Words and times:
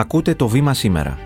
Ακούτε 0.00 0.34
το 0.34 0.48
βήμα 0.48 0.74
σήμερα. 0.74 1.18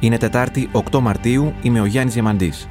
Είναι 0.00 0.18
Τετάρτη 0.18 0.70
8 0.90 1.00
Μαρτίου, 1.00 1.54
είμαι 1.62 1.80
ο 1.80 1.84
Γιάννης 1.84 2.14
Διαμαντής. 2.14 2.68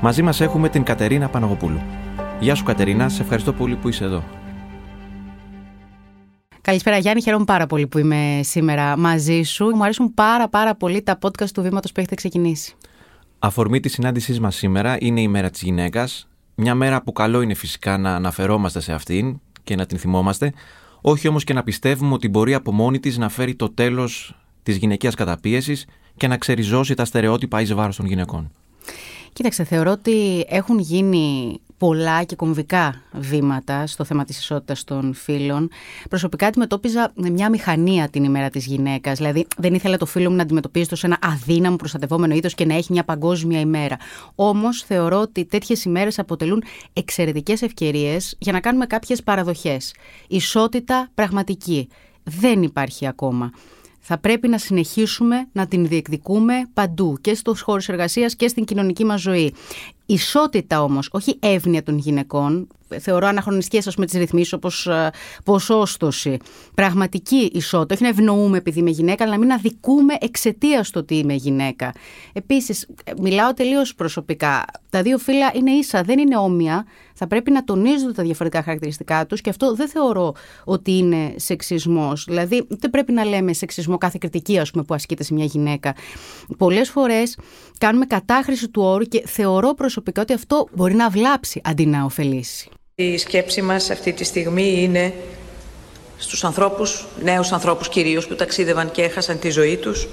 Μαζί 0.00 0.22
μας 0.22 0.40
έχουμε 0.40 0.68
την 0.68 0.82
Κατερίνα 0.82 1.28
Παναγοπούλου. 1.28 1.80
Γεια 2.40 2.54
σου 2.54 2.64
Κατερίνα, 2.64 3.08
σε 3.08 3.22
ευχαριστώ 3.22 3.52
πολύ 3.52 3.76
που 3.76 3.88
είσαι 3.88 4.04
εδώ. 4.04 4.24
Καλησπέρα 6.60 6.96
Γιάννη, 6.96 7.22
χαίρομαι 7.22 7.44
πάρα 7.44 7.66
πολύ 7.66 7.86
που 7.86 7.98
είμαι 7.98 8.40
σήμερα 8.42 8.96
μαζί 8.98 9.42
σου. 9.42 9.66
Μου 9.66 9.82
αρέσουν 9.82 10.14
πάρα 10.14 10.48
πάρα 10.48 10.74
πολύ 10.74 11.02
τα 11.02 11.18
podcast 11.20 11.50
του 11.50 11.62
βήματος 11.62 11.92
που 11.92 12.00
έχετε 12.00 12.14
ξεκινήσει. 12.14 12.74
Αφορμή 13.38 13.80
της 13.80 13.92
συνάντησής 13.92 14.40
μας 14.40 14.56
σήμερα 14.56 14.96
είναι 15.00 15.20
η 15.20 15.28
μέρα 15.28 15.50
της 15.50 15.62
γυναίκας. 15.62 16.28
Μια 16.58 16.74
μέρα 16.74 17.02
που 17.02 17.12
καλό 17.12 17.40
είναι 17.40 17.54
φυσικά 17.54 17.98
να 17.98 18.14
αναφερόμαστε 18.14 18.80
σε 18.80 18.92
αυτήν 18.92 19.40
και 19.64 19.76
να 19.76 19.86
την 19.86 19.98
θυμόμαστε, 19.98 20.52
όχι 21.00 21.28
όμως 21.28 21.44
και 21.44 21.54
να 21.54 21.62
πιστεύουμε 21.62 22.12
ότι 22.12 22.28
μπορεί 22.28 22.54
από 22.54 22.72
μόνη 22.72 23.00
της 23.00 23.18
να 23.18 23.28
φέρει 23.28 23.54
το 23.54 23.70
τέλος 23.70 24.38
της 24.62 24.76
γυναικείας 24.76 25.14
καταπίεσης 25.14 25.86
και 26.16 26.28
να 26.28 26.36
ξεριζώσει 26.36 26.94
τα 26.94 27.04
στερεότυπα 27.04 27.60
εις 27.60 27.74
βάρος 27.74 27.96
των 27.96 28.06
γυναικών. 28.06 28.50
Κοίταξε, 29.36 29.64
θεωρώ 29.64 29.90
ότι 29.90 30.46
έχουν 30.48 30.78
γίνει 30.78 31.58
πολλά 31.78 32.24
και 32.24 32.36
κομβικά 32.36 33.02
βήματα 33.12 33.86
στο 33.86 34.04
θέμα 34.04 34.24
της 34.24 34.38
ισότητας 34.38 34.84
των 34.84 35.14
φίλων. 35.14 35.70
Προσωπικά 36.08 36.46
αντιμετώπιζα 36.46 37.12
με 37.14 37.30
μια 37.30 37.50
μηχανία 37.50 38.08
την 38.08 38.24
ημέρα 38.24 38.50
της 38.50 38.66
γυναίκας. 38.66 39.16
Δηλαδή 39.16 39.46
δεν 39.56 39.74
ήθελα 39.74 39.96
το 39.96 40.06
φίλο 40.06 40.30
μου 40.30 40.36
να 40.36 40.42
αντιμετωπίζει 40.42 40.88
το 40.88 40.96
σε 40.96 41.06
ένα 41.06 41.18
αδύναμο 41.22 41.76
προστατευόμενο 41.76 42.34
είδος 42.34 42.54
και 42.54 42.64
να 42.64 42.74
έχει 42.74 42.92
μια 42.92 43.04
παγκόσμια 43.04 43.60
ημέρα. 43.60 43.96
Όμως 44.34 44.82
θεωρώ 44.82 45.20
ότι 45.20 45.44
τέτοιες 45.44 45.84
ημέρες 45.84 46.18
αποτελούν 46.18 46.62
εξαιρετικές 46.92 47.62
ευκαιρίες 47.62 48.36
για 48.38 48.52
να 48.52 48.60
κάνουμε 48.60 48.86
κάποιες 48.86 49.22
παραδοχές. 49.22 49.94
Ισότητα 50.28 51.08
πραγματική. 51.14 51.88
Δεν 52.22 52.62
υπάρχει 52.62 53.06
ακόμα 53.06 53.50
θα 54.08 54.18
πρέπει 54.18 54.48
να 54.48 54.58
συνεχίσουμε 54.58 55.48
να 55.52 55.66
την 55.66 55.86
διεκδικούμε 55.86 56.54
παντού 56.74 57.18
και 57.20 57.34
στους 57.34 57.60
χώρους 57.60 57.88
εργασίας 57.88 58.36
και 58.36 58.48
στην 58.48 58.64
κοινωνική 58.64 59.04
μας 59.04 59.20
ζωή. 59.20 59.54
Ισότητα 60.06 60.82
όμως, 60.82 61.08
όχι 61.12 61.36
εύνοια 61.40 61.82
των 61.82 61.98
γυναικών, 61.98 62.68
θεωρώ 63.00 63.26
αναχρονιστικές 63.26 63.86
ας 63.86 63.94
πούμε 63.94 64.06
τις 64.06 64.18
ρυθμίσεις 64.18 64.52
όπως 64.52 64.86
ε, 64.86 65.10
ποσόστοση. 65.44 66.36
Πραγματική 66.74 67.50
ισότητα, 67.52 67.94
όχι 67.94 68.02
να 68.02 68.08
ευνοούμε 68.08 68.56
επειδή 68.56 68.78
είμαι 68.78 68.90
γυναίκα, 68.90 69.24
αλλά 69.24 69.32
να 69.32 69.38
μην 69.38 69.52
αδικούμε 69.52 70.14
εξαιτίας 70.20 70.90
το 70.90 70.98
ότι 70.98 71.14
είμαι 71.14 71.34
γυναίκα. 71.34 71.92
Επίσης, 72.32 72.86
μιλάω 73.18 73.54
τελείως 73.54 73.94
προσωπικά. 73.94 74.64
Τα 74.90 75.02
δύο 75.02 75.18
φύλλα 75.18 75.50
είναι 75.54 75.70
ίσα, 75.70 76.02
δεν 76.02 76.18
είναι 76.18 76.36
όμοια. 76.36 76.86
Θα 77.18 77.26
πρέπει 77.26 77.50
να 77.50 77.64
τονίζονται 77.64 78.12
τα 78.12 78.22
διαφορετικά 78.22 78.62
χαρακτηριστικά 78.62 79.26
τους 79.26 79.40
και 79.40 79.50
αυτό 79.50 79.74
δεν 79.74 79.88
θεωρώ 79.88 80.34
ότι 80.64 80.96
είναι 80.96 81.34
σεξισμός. 81.36 82.24
Δηλαδή, 82.28 82.66
δεν 82.68 82.90
πρέπει 82.90 83.12
να 83.12 83.24
λέμε 83.24 83.52
σεξισμό 83.52 83.98
κάθε 83.98 84.18
κριτική 84.20 84.58
ας 84.58 84.70
πούμε, 84.70 84.84
που 84.84 84.94
ασκείται 84.94 85.22
σε 85.22 85.34
μια 85.34 85.44
γυναίκα. 85.44 85.94
Πολλές 86.58 86.90
φορές 86.90 87.38
κάνουμε 87.78 88.06
κατάχρηση 88.06 88.68
του 88.68 88.82
όρου 88.82 89.04
και 89.04 89.22
θεωρώ 89.26 89.74
προσωπικά 89.74 89.95
ότι 90.20 90.32
αυτό 90.32 90.68
μπορεί 90.72 90.94
να 90.94 91.10
βλάψει 91.10 91.60
αντί 91.64 91.86
να 91.86 92.04
ωφελήσει. 92.04 92.68
Η 92.94 93.18
σκέψη 93.18 93.62
μας 93.62 93.90
αυτή 93.90 94.12
τη 94.12 94.24
στιγμή 94.24 94.82
είναι 94.82 95.14
στους 96.16 96.44
ανθρώπους, 96.44 97.06
νέους 97.22 97.52
ανθρώπους 97.52 97.88
κυρίως 97.88 98.26
που 98.26 98.34
ταξίδευαν 98.34 98.90
και 98.90 99.02
έχασαν 99.02 99.38
τη 99.38 99.50
ζωή 99.50 99.76
τους, 99.76 100.08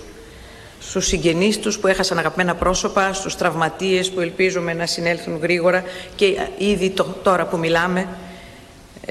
στους 0.80 1.08
συγγενείς 1.08 1.60
τους 1.60 1.80
που 1.80 1.88
έχασαν 1.88 2.18
αγαπημένα 2.18 2.56
πρόσωπα, 2.56 3.14
στους 3.14 3.36
τραυματίες 3.36 4.12
που 4.12 4.20
ελπίζουμε 4.20 4.74
να 4.74 4.86
συνέλθουν 4.86 5.38
γρήγορα 5.38 5.84
και 6.16 6.48
ήδη 6.58 6.94
τώρα 7.24 7.46
που 7.46 7.58
μιλάμε 7.58 8.08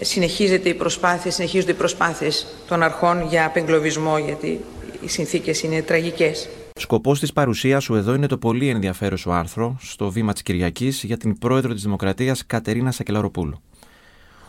συνεχίζεται 0.00 0.68
η 0.68 0.74
προσπάθεια, 0.74 1.30
συνεχίζονται 1.30 1.70
οι 1.70 1.74
προσπάθειες 1.74 2.46
των 2.68 2.82
αρχών 2.82 3.26
για 3.28 3.44
απεγκλωβισμό 3.44 4.18
γιατί 4.18 4.64
οι 5.00 5.08
συνθήκες 5.08 5.62
είναι 5.62 5.82
τραγικές. 5.82 6.48
Σκοπός 6.82 7.20
της 7.20 7.32
παρουσίας 7.32 7.84
σου 7.84 7.94
εδώ 7.94 8.14
είναι 8.14 8.26
το 8.26 8.38
πολύ 8.38 8.68
ενδιαφέρον 8.68 9.18
άρθρο 9.26 9.76
στο 9.80 10.10
βήμα 10.10 10.32
της 10.32 10.42
Κυριακής 10.42 11.02
για 11.02 11.16
την 11.16 11.38
πρόεδρο 11.38 11.72
της 11.72 11.82
Δημοκρατίας 11.82 12.46
Κατερίνα 12.46 12.90
Σακελαροπούλου. 12.90 13.62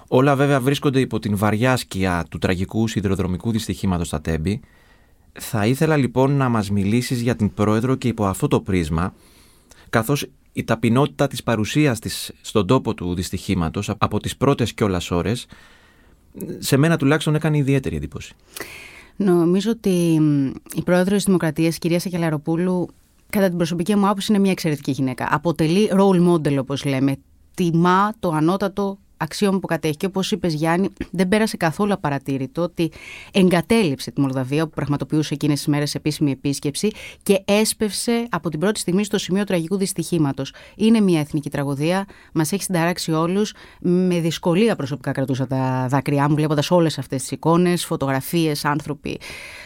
Όλα 0.08 0.36
βέβαια 0.36 0.60
βρίσκονται 0.60 1.00
υπό 1.00 1.20
την 1.20 1.38
βαριά 1.38 1.78
σκιά 1.78 2.26
του 2.30 2.38
τραγικού 2.38 2.88
σιδηροδρομικού 2.88 3.52
δυστυχήματος 3.52 4.08
στα 4.08 4.22
Τέμπη. 4.22 4.60
Θα 5.34 5.66
ήθελα 5.66 5.98
λοιπόν 5.98 6.32
να 6.32 6.50
μας 6.50 6.70
μιλήσεις 6.70 7.22
για 7.22 7.36
την 7.36 7.54
πρόεδρο 7.54 7.96
και 7.96 8.08
υπό 8.08 8.26
αυτό 8.26 8.48
το 8.48 8.62
πρίσμα, 8.62 9.14
καθώς 9.90 10.30
η 10.54 10.64
ταπεινότητα 10.64 11.28
της 11.28 11.44
παρουσίας 11.44 12.00
της 12.00 12.32
στον 12.42 12.68
τόπο 12.68 12.94
του 12.94 13.14
δυστυχήματος 13.14 13.90
από 13.98 14.20
τις 14.20 14.38
πρώτες 14.38 14.74
κιόλας 14.74 15.12
ώρες, 15.12 15.46
σε 16.60 16.78
μένα 16.78 16.98
τουλάχιστον 16.98 17.36
έκανε 17.36 17.58
ιδιαίτερη 17.58 17.96
εντύπωση. 17.96 18.36
Νομίζω 19.16 19.72
ότι 19.72 20.22
η 20.76 20.82
πρόεδρος 20.84 21.16
της 21.16 21.26
Δημοκρατίας, 21.26 21.78
κυρία 21.78 22.00
Σακελαροπούλου, 22.00 22.88
κατά 23.30 23.48
την 23.48 23.58
προσωπική 23.58 23.96
μου 23.96 24.06
άποψη, 24.06 24.32
είναι 24.32 24.42
μια 24.42 24.52
εξαιρετική 24.52 24.92
γυναίκα. 24.92 25.28
Αποτελεί 25.32 25.90
role 25.94 26.30
model, 26.30 26.58
όπως 26.60 26.86
λέμε. 26.86 27.16
Τιμά 27.54 28.14
το 28.20 28.30
ανώτατο 28.30 28.98
αξίωμα 29.24 29.60
που 29.60 29.68
κατέχει. 29.68 29.98
Και 29.98 30.06
όπως 30.06 30.32
είπες, 30.32 30.54
Γιάννη, 30.54 30.90
δεν 31.12 31.28
πέρασε 31.28 31.58
καθόλου 31.58 31.94
απαρατήρητο 31.94 32.62
ότι 32.62 32.92
εγκατέλειψε 33.32 34.12
τη 34.12 34.22
Μολδαβία 34.22 34.64
που 34.64 34.72
πραγματοποιούσε 34.72 35.34
εκείνες 35.34 35.58
τις 35.58 35.68
μέρες 35.68 35.96
επίσημη 35.96 36.32
επίσκεψη 36.32 36.92
και 37.24 37.42
έσπευσε 37.46 38.28
από 38.30 38.50
την 38.50 38.60
πρώτη 38.60 38.80
στιγμή 38.80 39.04
στο 39.04 39.18
σημείο 39.18 39.44
τραγικού 39.44 39.78
δυστυχήματος. 39.78 40.54
Είναι 40.76 41.00
μια 41.00 41.20
εθνική 41.20 41.50
τραγωδία, 41.50 42.06
μας 42.34 42.52
έχει 42.52 42.64
συνταράξει 42.64 43.12
όλους. 43.12 43.54
Με 43.80 44.20
δυσκολία 44.20 44.76
προσωπικά 44.76 45.12
κρατούσα 45.12 45.48
τα 45.48 45.86
δάκρυά 45.90 46.30
μου, 46.30 46.36
βλέποντας 46.36 46.72
όλες 46.72 46.98
αυτές 46.98 47.22
τις 47.22 47.32
εικόνες, 47.32 47.86
φωτογραφίες, 47.86 48.66
άνθρωποι 48.66 49.20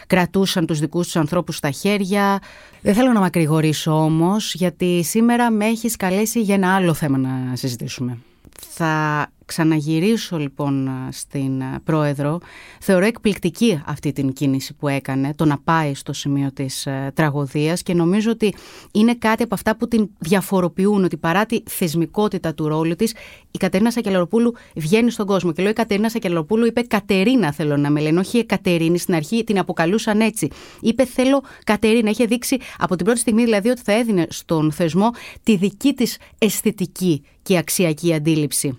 κρατούσαν 0.06 0.66
τους 0.66 0.78
δικούς 0.78 1.04
τους 1.04 1.16
ανθρώπους 1.16 1.56
στα 1.56 1.70
χέρια. 1.70 2.38
Δεν 2.80 2.94
θέλω 2.94 3.12
να 3.12 3.20
μακρηγορήσω 3.20 4.04
όμως, 4.04 4.54
γιατί 4.54 5.02
σήμερα 5.04 5.50
με 5.50 5.64
έχεις 5.64 5.96
καλέσει 5.96 6.40
για 6.40 6.54
ένα 6.54 6.74
άλλο 6.74 6.94
θέμα 6.94 7.18
να 7.18 7.56
συζητήσουμε. 7.56 8.18
Θα 8.58 9.26
ξαναγυρίσω 9.48 10.38
λοιπόν 10.38 10.90
στην 11.10 11.62
πρόεδρο. 11.84 12.38
Θεωρώ 12.80 13.04
εκπληκτική 13.04 13.82
αυτή 13.86 14.12
την 14.12 14.32
κίνηση 14.32 14.74
που 14.74 14.88
έκανε, 14.88 15.34
το 15.34 15.44
να 15.44 15.58
πάει 15.58 15.94
στο 15.94 16.12
σημείο 16.12 16.52
της 16.52 16.86
ε, 16.86 17.12
τραγωδίας 17.14 17.82
και 17.82 17.94
νομίζω 17.94 18.30
ότι 18.30 18.54
είναι 18.92 19.14
κάτι 19.14 19.42
από 19.42 19.54
αυτά 19.54 19.76
που 19.76 19.88
την 19.88 20.08
διαφοροποιούν, 20.18 21.04
ότι 21.04 21.16
παρά 21.16 21.46
τη 21.46 21.62
θεσμικότητα 21.66 22.54
του 22.54 22.68
ρόλου 22.68 22.94
της, 22.94 23.14
η 23.50 23.58
Κατερίνα 23.58 23.90
Σακελαροπούλου 23.90 24.54
βγαίνει 24.76 25.10
στον 25.10 25.26
κόσμο. 25.26 25.52
Και 25.52 25.62
λέω 25.62 25.70
η 25.70 25.74
Κατερίνα 25.74 26.08
Σακελαροπούλου 26.08 26.66
είπε 26.66 26.80
Κατερίνα 26.80 27.52
θέλω 27.52 27.76
να 27.76 27.90
με 27.90 28.00
λένε, 28.00 28.20
όχι 28.20 28.46
Κατερίνη, 28.46 28.98
στην 28.98 29.14
αρχή 29.14 29.44
την 29.44 29.58
αποκαλούσαν 29.58 30.20
έτσι. 30.20 30.48
Είπε 30.80 31.04
θέλω 31.04 31.42
Κατερίνα, 31.64 32.10
είχε 32.10 32.24
δείξει 32.24 32.58
από 32.78 32.96
την 32.96 33.04
πρώτη 33.04 33.20
στιγμή 33.20 33.44
δηλαδή 33.44 33.68
ότι 33.68 33.80
θα 33.80 33.92
έδινε 33.92 34.26
στον 34.30 34.72
θεσμό 34.72 35.10
τη 35.42 35.56
δική 35.56 35.92
της 35.92 36.18
αισθητική 36.38 37.22
και 37.42 37.58
αξιακή 37.58 38.14
αντίληψη. 38.14 38.78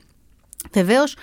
Βεβαίως 0.72 1.16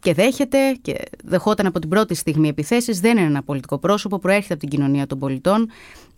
και 0.00 0.14
δέχεται 0.14 0.76
και 0.82 0.94
δεχόταν 1.24 1.66
από 1.66 1.78
την 1.78 1.88
πρώτη 1.88 2.14
στιγμή 2.14 2.48
επιθέσεις. 2.48 3.00
Δεν 3.00 3.16
είναι 3.16 3.26
ένα 3.26 3.42
πολιτικό 3.42 3.78
πρόσωπο, 3.78 4.18
προέρχεται 4.18 4.52
από 4.52 4.62
την 4.62 4.70
κοινωνία 4.70 5.06
των 5.06 5.18
πολιτών 5.18 5.70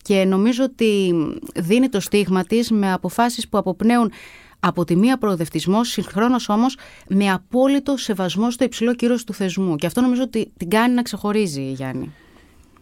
και 0.03 0.25
νομίζω 0.25 0.65
ότι 0.65 1.15
δίνει 1.57 1.89
το 1.89 2.01
στίγμα 2.01 2.45
της 2.45 2.71
με 2.71 2.93
αποφάσεις 2.93 3.49
που 3.49 3.59
αποπνέουν 3.59 4.13
από 4.61 4.85
τη 4.85 4.97
μία 4.97 5.19
προοδευτισμό, 5.19 5.85
συγχρόνως 5.85 6.49
όμως 6.49 6.77
με 7.09 7.31
απόλυτο 7.31 7.97
σεβασμό 7.97 8.51
στο 8.51 8.65
υψηλό 8.65 8.95
κύρος 8.95 9.25
του 9.25 9.35
θεσμού. 9.35 9.77
Και 9.77 9.87
αυτό 9.87 10.01
νομίζω 10.01 10.23
ότι 10.23 10.51
την 10.57 10.71
κάνει 10.71 10.95
να 10.95 11.03
ξεχωρίζει, 11.03 11.63
Γιάννη. 11.63 12.11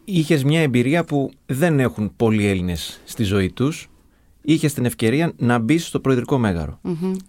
Είχες 0.04 0.44
μια 0.44 0.60
εμπειρία 0.60 1.04
που 1.04 1.30
δεν 1.46 1.80
έχουν 1.80 2.12
πολλοί 2.16 2.46
Έλληνες 2.46 3.00
στη 3.04 3.22
ζωή 3.22 3.50
τους. 3.50 3.88
Είχες 4.42 4.72
την 4.72 4.84
ευκαιρία 4.84 5.32
να 5.36 5.58
μπεις 5.58 5.86
στο 5.86 6.00
προεδρικό 6.00 6.40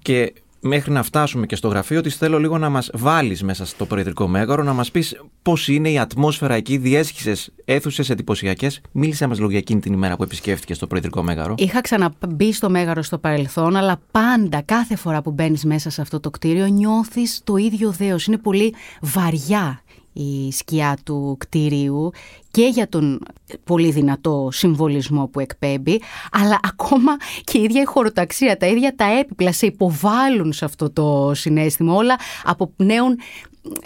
Και 0.02 0.34
μέχρι 0.59 0.92
να 0.92 1.03
φτάσουμε 1.03 1.46
και 1.46 1.56
στο 1.56 1.68
γραφείο 1.68 2.02
της, 2.02 2.16
θέλω 2.16 2.40
λίγο 2.40 2.58
να 2.58 2.70
μας 2.70 2.90
βάλεις 2.94 3.44
μέσα 3.44 3.66
στο 3.66 3.86
προεδρικό 3.86 4.28
μέγαρο, 4.28 4.64
να 4.64 4.74
μας 4.74 4.92
πεις 4.92 5.22
πώς 5.41 5.67
είναι 5.67 5.90
η 5.90 6.00
ατμόσφαιρα 6.00 6.53
εκεί, 6.53 6.78
διέσχισες 6.78 7.52
αίθουσες 7.66 8.09
εντυπωσιακές. 8.09 8.82
Μίλησε 8.91 9.28
μας 9.28 9.38
λίγο 9.38 9.50
για 9.50 9.58
εκείνη 9.58 9.79
την 9.79 9.94
ημέρα 9.94 10.16
που 10.16 10.23
επισκέφθηκε 10.23 10.73
στο 10.73 10.88
προεδρικό 10.88 11.23
μέγαρο. 11.23 11.56
Είχα 11.58 11.82
ξαναμπεί 11.82 12.53
στο 12.53 12.70
μέγαρο 12.70 13.02
στο 13.02 13.17
παρελθόν, 13.17 13.76
αλλά 13.76 14.02
πάντα, 14.11 14.61
κάθε 14.61 14.96
φορά 14.96 15.22
που 15.22 15.32
μπαίνεις 15.32 15.66
μέσα 15.66 15.90
σε 15.90 16.02
αυτό 16.02 16.20
το 16.20 16.29
κτίριο, 16.29 16.66
νιώθεις 16.66 17.41
το 17.44 17.56
ίδιο 17.56 17.91
δέος. 17.91 18.26
Είναι 18.26 18.38
πολύ 18.38 18.73
βαριά 19.02 19.82
η 20.14 20.52
σκιά 20.52 20.97
του 21.03 21.35
κτίριου 21.40 22.11
και 22.52 22.66
για 22.66 22.90
τον 22.90 23.20
πολύ 23.64 23.91
δυνατό 23.91 24.50
συμβολισμό 24.52 25.28
που 25.28 25.40
εκπέμπει, 25.40 26.02
αλλά 26.32 26.59
ακόμα 26.64 27.17
και 27.44 27.58
η 27.58 27.64
ίδια 27.64 27.82
η 27.82 27.85
χωροταξία, 27.85 28.58
τα 28.58 28.67
ίδια 28.67 28.96
τα 28.96 29.20
έπιπλα 29.20 29.52
σε 29.52 29.66
υποβάλλουν 29.66 30.53
σε 30.53 30.66
αυτό 30.66 30.90
το 30.90 31.32
συνέστημα. 31.34 31.94
Όλα 31.94 32.16
αποπνέουν 32.44 33.20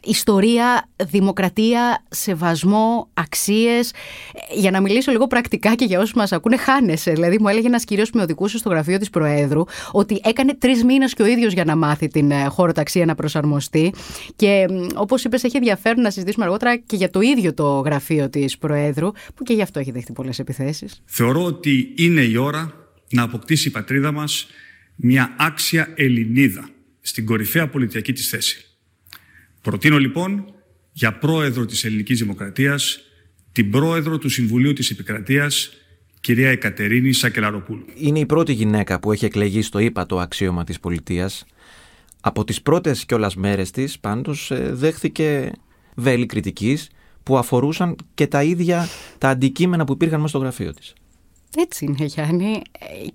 ιστορία, 0.03 0.89
δημοκρατία, 1.03 2.05
σεβασμό, 2.09 3.09
αξίες. 3.13 3.91
Για 4.55 4.71
να 4.71 4.81
μιλήσω 4.81 5.11
λίγο 5.11 5.27
πρακτικά 5.27 5.75
και 5.75 5.85
για 5.85 5.99
όσους 5.99 6.13
μας 6.13 6.31
ακούνε, 6.31 6.57
χάνεσαι. 6.57 7.11
Δηλαδή 7.11 7.37
μου 7.39 7.47
έλεγε 7.47 7.67
ένας 7.67 7.83
κύριος 7.83 8.09
που 8.09 8.17
με 8.17 8.23
οδηγούσε 8.23 8.57
στο 8.57 8.69
γραφείο 8.69 8.97
της 8.97 9.09
Προέδρου 9.09 9.63
ότι 9.91 10.21
έκανε 10.23 10.53
τρεις 10.53 10.83
μήνες 10.83 11.13
και 11.13 11.21
ο 11.21 11.25
ίδιος 11.25 11.53
για 11.53 11.65
να 11.65 11.75
μάθει 11.75 12.07
την 12.07 12.31
ε, 12.31 12.43
χωροταξία 12.43 13.05
να 13.05 13.15
προσαρμοστεί. 13.15 13.93
Και 14.35 14.65
όπως 14.95 15.23
είπες 15.23 15.43
έχει 15.43 15.57
ενδιαφέρον 15.57 16.01
να 16.01 16.09
συζητήσουμε 16.09 16.45
αργότερα 16.45 16.77
και 16.77 16.95
για 16.95 17.09
το 17.09 17.21
ίδιο 17.21 17.53
το 17.53 17.79
γραφείο 17.79 18.29
της 18.29 18.57
Προέδρου, 18.57 19.11
που 19.35 19.43
και 19.43 19.53
γι' 19.53 19.61
αυτό 19.61 19.79
έχει 19.79 19.91
δεχτεί 19.91 20.13
πολλές 20.13 20.39
επιθέσεις. 20.39 21.01
Θεωρώ 21.05 21.43
ότι 21.43 21.93
είναι 21.95 22.21
η 22.21 22.35
ώρα 22.35 22.73
να 23.09 23.23
αποκτήσει 23.23 23.67
η 23.67 23.71
πατρίδα 23.71 24.11
μας 24.11 24.47
μια 24.95 25.35
άξια 25.37 25.93
Ελληνίδα 25.95 26.69
στην 27.01 27.25
κορυφαία 27.25 27.67
πολιτική 27.67 28.13
της 28.13 28.29
θέση. 28.29 28.72
Προτείνω 29.63 29.97
λοιπόν 29.97 30.45
για 30.91 31.17
πρόεδρο 31.17 31.65
της 31.65 31.83
Ελληνικής 31.83 32.19
Δημοκρατίας 32.19 32.99
την 33.51 33.71
πρόεδρο 33.71 34.17
του 34.17 34.29
Συμβουλίου 34.29 34.73
της 34.73 34.89
Επικρατείας, 34.89 35.71
κυρία 36.19 36.49
Εκατερίνη 36.49 37.13
Σακελαροπούλου. 37.13 37.85
Είναι 37.95 38.19
η 38.19 38.25
πρώτη 38.25 38.53
γυναίκα 38.53 38.99
που 38.99 39.11
έχει 39.11 39.25
εκλεγεί 39.25 39.61
στο 39.61 39.79
ύπατο 39.79 40.19
αξίωμα 40.19 40.63
της 40.63 40.79
πολιτείας. 40.79 41.45
Από 42.21 42.43
τις 42.43 42.61
πρώτες 42.61 43.05
κιόλας 43.05 43.35
μέρες 43.35 43.71
της 43.71 43.99
πάντως 43.99 44.51
ε, 44.51 44.69
δέχθηκε 44.73 45.51
βέλη 45.95 46.25
κριτικής 46.25 46.89
που 47.23 47.37
αφορούσαν 47.37 47.95
και 48.13 48.27
τα 48.27 48.43
ίδια 48.43 48.87
τα 49.17 49.29
αντικείμενα 49.29 49.85
που 49.85 49.93
υπήρχαν 49.93 50.17
μέσα 50.17 50.29
στο 50.29 50.39
γραφείο 50.39 50.73
της. 50.73 50.93
Έτσι 51.57 51.85
είναι, 51.85 52.05
Γιάννη. 52.05 52.61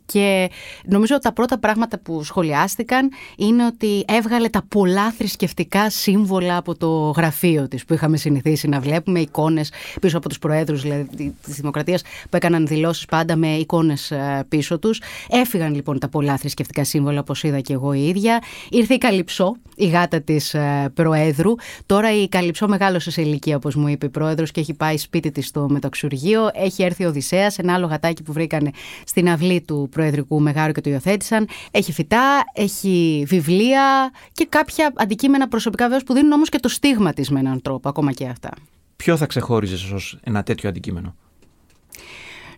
Και 0.06 0.50
νομίζω 0.84 1.14
ότι 1.14 1.24
τα 1.24 1.32
πρώτα 1.32 1.58
πράγματα 1.58 1.98
που 1.98 2.22
σχολιάστηκαν 2.22 3.10
είναι 3.36 3.66
ότι 3.66 4.04
έβγαλε 4.08 4.48
τα 4.48 4.64
πολλά 4.68 5.10
θρησκευτικά 5.10 5.90
σύμβολα 5.90 6.56
από 6.56 6.76
το 6.76 7.10
γραφείο 7.16 7.68
της 7.68 7.84
που 7.84 7.94
είχαμε 7.94 8.16
συνηθίσει 8.16 8.68
να 8.68 8.80
βλέπουμε 8.80 9.20
εικόνες 9.20 9.72
πίσω 10.00 10.18
από 10.18 10.28
τους 10.28 10.38
προέδρους 10.38 10.82
δηλαδή, 10.82 11.34
της 11.42 11.54
Δημοκρατίας 11.54 12.02
που 12.02 12.36
έκαναν 12.36 12.66
δηλώσεις 12.66 13.04
πάντα 13.04 13.36
με 13.36 13.48
εικόνες 13.48 14.10
ε, 14.10 14.44
πίσω 14.48 14.78
τους. 14.78 15.00
Έφυγαν 15.28 15.74
λοιπόν 15.74 15.98
τα 15.98 16.08
πολλά 16.08 16.36
θρησκευτικά 16.36 16.84
σύμβολα 16.84 17.20
όπως 17.20 17.42
είδα 17.42 17.60
και 17.60 17.72
εγώ 17.72 17.92
η 17.92 18.08
ίδια. 18.08 18.42
Ήρθε 18.70 18.94
η 18.94 18.98
Καλυψό, 18.98 19.56
η 19.76 19.86
γάτα 19.86 20.20
της 20.20 20.54
ε, 20.54 20.90
Προέδρου. 20.94 21.54
Τώρα 21.86 22.22
η 22.22 22.28
Καλυψό 22.28 22.68
μεγάλωσε 22.68 23.10
σε 23.10 23.22
ηλικία 23.22 23.56
όπως 23.56 23.74
μου 23.74 23.88
είπε 23.88 24.06
η 24.06 24.08
Πρόεδρος 24.08 24.50
και 24.50 24.60
έχει 24.60 24.74
πάει 24.74 24.96
σπίτι 24.96 25.30
της 25.30 25.46
στο 25.46 25.66
μεταξουργείο. 25.70 26.50
Έχει 26.54 26.82
έρθει 26.82 27.04
ο 27.04 27.08
Οδυσσέας, 27.08 27.58
ένα 27.58 27.74
άλλο 27.74 27.86
γατάκι 27.86 28.22
που 28.28 28.34
βρήκαν 28.34 28.70
στην 29.04 29.28
αυλή 29.28 29.60
του 29.60 29.88
Προεδρικού 29.90 30.40
Μεγάρου 30.40 30.72
και 30.72 30.80
το 30.80 30.90
υιοθέτησαν. 30.90 31.48
Έχει 31.70 31.92
φυτά, 31.92 32.44
έχει 32.52 33.24
βιβλία 33.26 34.10
και 34.32 34.46
κάποια 34.48 34.92
αντικείμενα 34.96 35.48
προσωπικά 35.48 35.84
βέβαια 35.84 36.04
που 36.06 36.14
δίνουν 36.14 36.32
όμως 36.32 36.48
και 36.48 36.58
το 36.58 36.68
στίγμα 36.68 37.12
της 37.12 37.30
με 37.30 37.40
έναν 37.40 37.62
τρόπο, 37.62 37.88
ακόμα 37.88 38.12
και 38.12 38.26
αυτά. 38.26 38.50
Ποιο 38.96 39.16
θα 39.16 39.26
ξεχώριζες 39.26 39.90
ως 39.90 40.18
ένα 40.22 40.42
τέτοιο 40.42 40.68
αντικείμενο; 40.68 41.14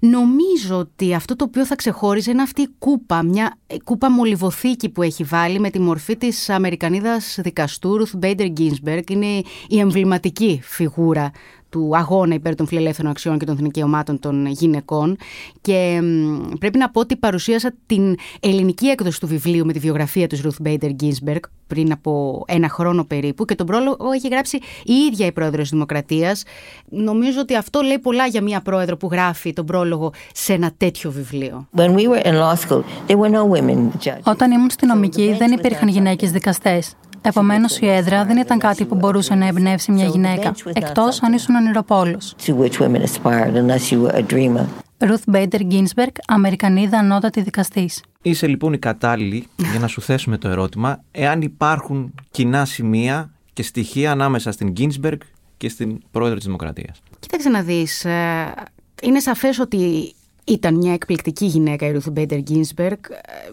Νομίζω 0.01 0.77
ότι 0.77 1.15
αυτό 1.15 1.37
το 1.37 1.45
οποίο 1.45 1.67
θα 1.67 1.75
ξεχώριζε 1.75 2.31
είναι 2.31 2.43
αυτή 2.43 2.63
η 2.63 2.69
κούπα, 2.79 3.23
μια 3.23 3.59
κούπα 3.85 4.11
μολυβοθήκη 4.11 4.89
που 4.89 5.03
έχει 5.03 5.25
βάλει 5.25 5.61
με 5.61 5.71
τη 5.71 5.79
μορφή 5.79 6.17
της 6.17 6.49
Αμερικανίδας 6.49 7.39
δικαστού 7.43 8.07
Ruth 8.07 8.25
Bader 8.25 8.53
Ginsburg. 8.59 9.11
Είναι 9.11 9.43
η 9.69 9.79
εμβληματική 9.79 10.61
φιγούρα 10.63 11.31
του 11.71 11.91
αγώνα 11.97 12.35
υπέρ 12.35 12.55
των 12.55 12.67
φιλελεύθερων 12.67 13.11
αξιών 13.11 13.39
και 13.39 13.45
των 13.45 13.57
δικαιωμάτων 13.57 14.19
των 14.19 14.47
γυναικών. 14.47 15.17
Και 15.61 16.01
πρέπει 16.59 16.79
να 16.79 16.91
πω 16.91 17.01
ότι 17.01 17.17
παρουσίασα 17.17 17.73
την 17.87 18.17
ελληνική 18.41 18.87
έκδοση 18.87 19.21
του 19.21 19.27
βιβλίου 19.27 19.67
με 19.67 19.73
τη 19.73 19.79
βιογραφία 19.79 20.27
του 20.27 20.37
Ruth 20.37 20.67
Bader 20.67 20.91
Ginsburg 21.03 21.41
πριν 21.67 21.93
από 21.93 22.45
ένα 22.47 22.69
χρόνο 22.69 23.05
περίπου 23.05 23.45
και 23.45 23.55
τον 23.55 23.67
πρόλογο 23.67 24.11
έχει 24.15 24.29
γράψει 24.29 24.59
η 24.85 24.93
ίδια 24.93 25.27
η 25.27 25.33
πρόεδρος 25.33 25.63
της 25.63 25.71
Δημοκρατίας. 25.71 26.43
Νομίζω 26.89 27.41
ότι 27.41 27.57
αυτό 27.57 27.81
λέει 27.81 27.99
πολλά 27.99 28.27
για 28.27 28.43
μια 28.43 28.61
πρόεδρο 28.61 28.97
που 28.97 29.09
γράφει 29.11 29.53
τον 29.53 29.67
πρόλογο 29.67 30.13
σε 30.35 30.53
ένα 30.53 30.71
τέτοιο 30.77 31.11
βιβλίο. 31.11 31.69
Όταν 34.23 34.51
ήμουν 34.51 34.71
στη 34.71 34.87
νομική 34.87 35.35
δεν 35.39 35.53
υπήρχαν 35.53 35.89
γυναίκες 35.89 36.31
δικαστές. 36.31 36.97
Επομένως, 37.23 37.79
η 37.79 37.89
έδρα 37.89 38.25
δεν 38.25 38.37
ήταν 38.37 38.59
κάτι 38.59 38.85
που 38.85 38.95
μπορούσε 38.95 39.35
να 39.35 39.47
εμπνεύσει 39.47 39.93
μια 39.93 40.07
γυναίκα, 40.07 40.55
εκτός 40.73 41.23
αν 41.23 41.33
ήσουν 41.33 41.55
ονειροπόλο. 41.55 42.21
Ruth 45.03 45.35
Bader 45.35 45.61
Ginsburg, 45.71 46.13
Αμερικανίδα 46.27 46.99
ανώτατη 46.99 47.43
δικαστής. 47.43 48.03
Είσαι 48.23 48.47
λοιπόν 48.47 48.73
η 48.73 48.79
κατάλληλη 48.79 49.47
για 49.71 49.81
να 49.81 49.87
σου 49.87 50.01
θέσουμε 50.01 50.39
το 50.39 50.49
ερώτημα 50.49 51.03
εάν 51.11 51.43
υπάρχουν 51.43 52.15
κοινά 52.31 52.65
σημεία 52.65 53.31
και 53.53 53.63
στοιχεία 53.63 54.11
ανάμεσα 54.11 54.53
στην 54.53 54.73
Ginsburg 54.77 55.19
και 55.57 55.69
στην 55.69 56.01
πρόεδρο 56.11 56.37
της 56.37 56.45
Δημοκρατίας. 56.45 57.03
Κοίταξε 57.19 57.49
να 57.49 57.63
δεις, 57.63 58.05
ε, 58.05 58.55
είναι 59.03 59.21
σαφές 59.21 59.59
ότι 59.59 60.15
ήταν 60.51 60.75
μια 60.75 60.93
εκπληκτική 60.93 61.47
γυναίκα 61.47 61.87
η 61.87 61.93
Ruth 61.95 62.19
Bader 62.19 62.43
Ginsburg. 62.51 62.97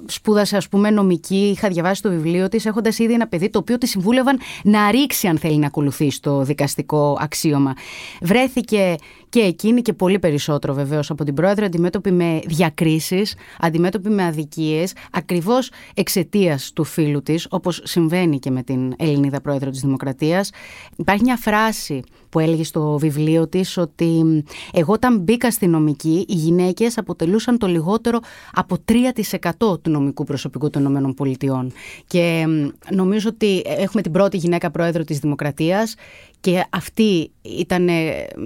Σπούδασε, 0.06 0.58
ας 0.58 0.68
πούμε, 0.70 0.90
νομική. 0.90 1.50
Είχα 1.56 1.68
διαβάσει 1.68 2.02
το 2.02 2.10
βιβλίο 2.10 2.48
της, 2.48 2.66
έχοντας 2.66 3.00
ήδη 3.00 3.14
ένα 3.14 3.28
παιδί 3.28 3.50
το 3.50 3.60
οποίο 3.60 3.78
τη 3.78 3.88
συμβούλευαν 3.88 4.40
να 4.64 4.92
ρίξει, 4.92 5.28
αν 5.28 5.38
θέλει 5.38 5.58
να 5.58 5.68
ακολουθεί 5.68 6.20
το 6.20 6.44
δικαστικό 6.44 7.18
αξίωμα. 7.22 7.74
Βρέθηκε 8.22 8.96
και 9.30 9.40
εκείνη 9.40 9.82
και 9.82 9.94
πολύ 9.94 10.20
περισσότερο 10.20 10.74
βεβαίως 10.74 11.10
από 11.10 11.24
την 11.24 11.34
πρόεδρο, 11.34 11.66
αντιμέτωπη 11.66 12.12
με 12.12 12.42
διακρίσεις, 12.46 13.36
αντιμέτωπη 13.60 14.10
με 14.10 14.24
αδικίες, 14.24 14.94
ακριβώς 15.12 15.72
εξαιτίας 15.94 16.72
του 16.74 16.84
φίλου 16.84 17.24
της, 17.24 17.48
όπως 17.50 17.82
συμβαίνει 17.84 18.40
και 18.40 18.52
με 18.52 18.64
την 18.64 18.94
Ελληνίδα 18.98 19.42
πρόεδρο 19.42 19.70
της 19.70 19.82
Δημοκρατίας. 19.82 20.52
Υπάρχει 20.96 21.24
μια 21.24 21.38
φράση 21.38 22.04
που 22.30 22.40
έλεγε 22.40 22.64
στο 22.64 22.98
βιβλίο 22.98 23.48
της 23.48 23.78
ότι 23.78 24.44
εγώ 24.74 24.94
όταν 24.94 25.20
μπήκα 25.20 25.52
στη 25.52 25.68
νομική, 25.68 26.26
οι 26.28 26.34
γυναίκες 26.34 26.98
αποτελούσαν 26.98 27.58
το 27.58 27.68
λιγότερο 27.68 28.20
από 28.54 28.78
3% 28.86 29.82
του 29.82 29.90
νομικού 29.90 30.24
προσωπικού 30.24 30.70
των 30.70 31.16
ΗΠΑ. 31.16 31.68
Και 32.08 32.46
νομίζω 32.92 33.30
ότι 33.30 33.62
έχουμε 33.66 34.02
την 34.02 34.12
πρώτη 34.12 34.38
γυναίκα 34.38 34.72
πρόεδρο 34.72 35.04
της 35.04 35.20
Δημοκρατίας 35.20 35.96
και 36.40 36.66
αυτή 36.70 37.32
ήταν 37.42 37.90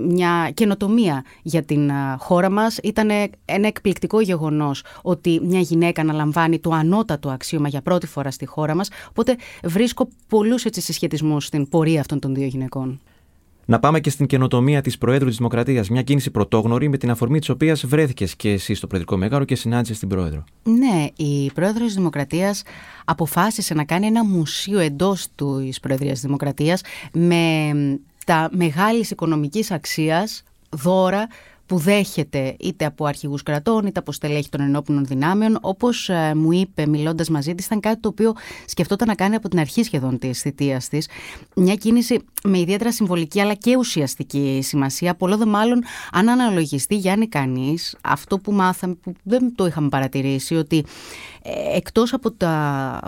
μια 0.07 0.51
καινοτομία 0.53 1.23
για 1.41 1.63
την 1.63 1.91
χώρα 2.17 2.49
μας. 2.49 2.77
Ήταν 2.83 3.09
ένα 3.45 3.67
εκπληκτικό 3.67 4.21
γεγονός 4.21 4.83
ότι 5.01 5.39
μια 5.43 5.59
γυναίκα 5.59 6.01
αναλαμβάνει 6.01 6.59
το 6.59 6.71
ανώτατο 6.71 7.29
αξίωμα 7.29 7.67
για 7.67 7.81
πρώτη 7.81 8.07
φορά 8.07 8.31
στη 8.31 8.45
χώρα 8.45 8.75
μας. 8.75 8.89
Οπότε 9.09 9.35
βρίσκω 9.63 10.07
πολλούς 10.27 10.65
έτσι 10.65 10.81
συσχετισμούς 10.81 11.45
στην 11.45 11.69
πορεία 11.69 11.99
αυτών 11.99 12.19
των 12.19 12.35
δύο 12.35 12.45
γυναικών. 12.45 12.99
Να 13.71 13.79
πάμε 13.79 14.00
και 14.00 14.09
στην 14.09 14.25
καινοτομία 14.25 14.81
της 14.81 14.97
Προέδρου 14.97 15.27
της 15.27 15.38
Δημοκρατίας. 15.38 15.89
Μια 15.89 16.01
κίνηση 16.01 16.31
πρωτόγνωρη 16.31 16.89
με 16.89 16.97
την 16.97 17.12
αφορμή 17.12 17.39
της 17.39 17.50
οποίας 17.50 17.85
βρέθηκες 17.85 18.35
και 18.35 18.50
εσύ 18.50 18.73
στο 18.73 18.88
Προεδρικό 18.88 19.18
Μέγαρο 19.18 19.44
και 19.44 19.56
συνάντησες 19.56 20.00
την 20.00 20.07
Πρόεδρο. 20.07 20.44
Ναι, 20.63 21.07
η 21.15 21.51
Πρόεδρος 21.51 21.85
της 21.85 21.95
Δημοκρατίας 21.95 22.63
αποφάσισε 23.06 23.73
να 23.73 23.83
κάνει 23.83 24.06
ένα 24.06 24.23
μουσείο 24.25 24.79
εντός 24.79 25.27
της 25.35 25.79
Προεδρίας 25.79 26.13
της 26.13 26.21
Δημοκρατίας 26.21 26.81
με 27.13 27.71
τα 28.25 28.50
μεγάλης 28.51 29.12
οικονομικής 29.12 29.72
αξίας 29.72 30.43
δώρα 30.69 31.27
που 31.72 31.78
δέχεται 31.78 32.56
είτε 32.60 32.86
από 32.86 33.06
αρχηγούς 33.06 33.44
κρατών 33.44 33.86
είτε 33.86 34.00
από 34.00 34.12
στελέχη 34.12 34.50
των 34.50 34.62
ενόπλων 34.62 35.06
δυνάμεων. 35.06 35.58
Όπως 35.62 36.10
ε, 36.10 36.34
μου 36.36 36.51
είπε 36.51 36.86
μιλώντας 36.88 37.30
μαζί 37.30 37.56
της, 37.56 37.66
ήταν 37.66 37.80
κάτι 37.80 38.00
το 38.00 38.08
οποίο 38.08 38.34
σκεφτόταν 38.66 39.08
να 39.08 39.16
κάνει 39.16 39.36
από 39.36 39.50
την 39.50 39.60
αρχή 39.60 39.84
σχεδόν 39.84 40.18
της 40.18 40.42
θητείας 40.42 40.88
της. 40.88 41.08
Μια 41.56 41.75
κίνηση 41.75 42.20
με 42.44 42.60
ιδιαίτερα 42.60 42.92
συμβολική 42.92 43.42
αλλά 43.42 43.54
και 43.54 43.78
ουσιαστική 43.78 44.60
σημασία. 44.63 45.16
Πολλό 45.16 45.38
δε 45.38 45.46
μάλλον 45.46 45.84
αν 46.12 46.30
αναλογιστεί 46.30 46.96
Γιάννη 46.96 47.28
κανείς 47.28 47.98
αυτό 48.01 48.38
που 48.38 48.51
μάθαμε, 48.51 48.94
που 48.94 49.13
δεν 49.24 49.56
το 49.56 49.66
είχαμε 49.66 49.90
παρατηρήσει, 49.90 50.56
ότι 50.56 50.86
ε, 51.42 51.78
εκτός 51.78 52.13
από 52.13 52.32
τα 52.32 53.00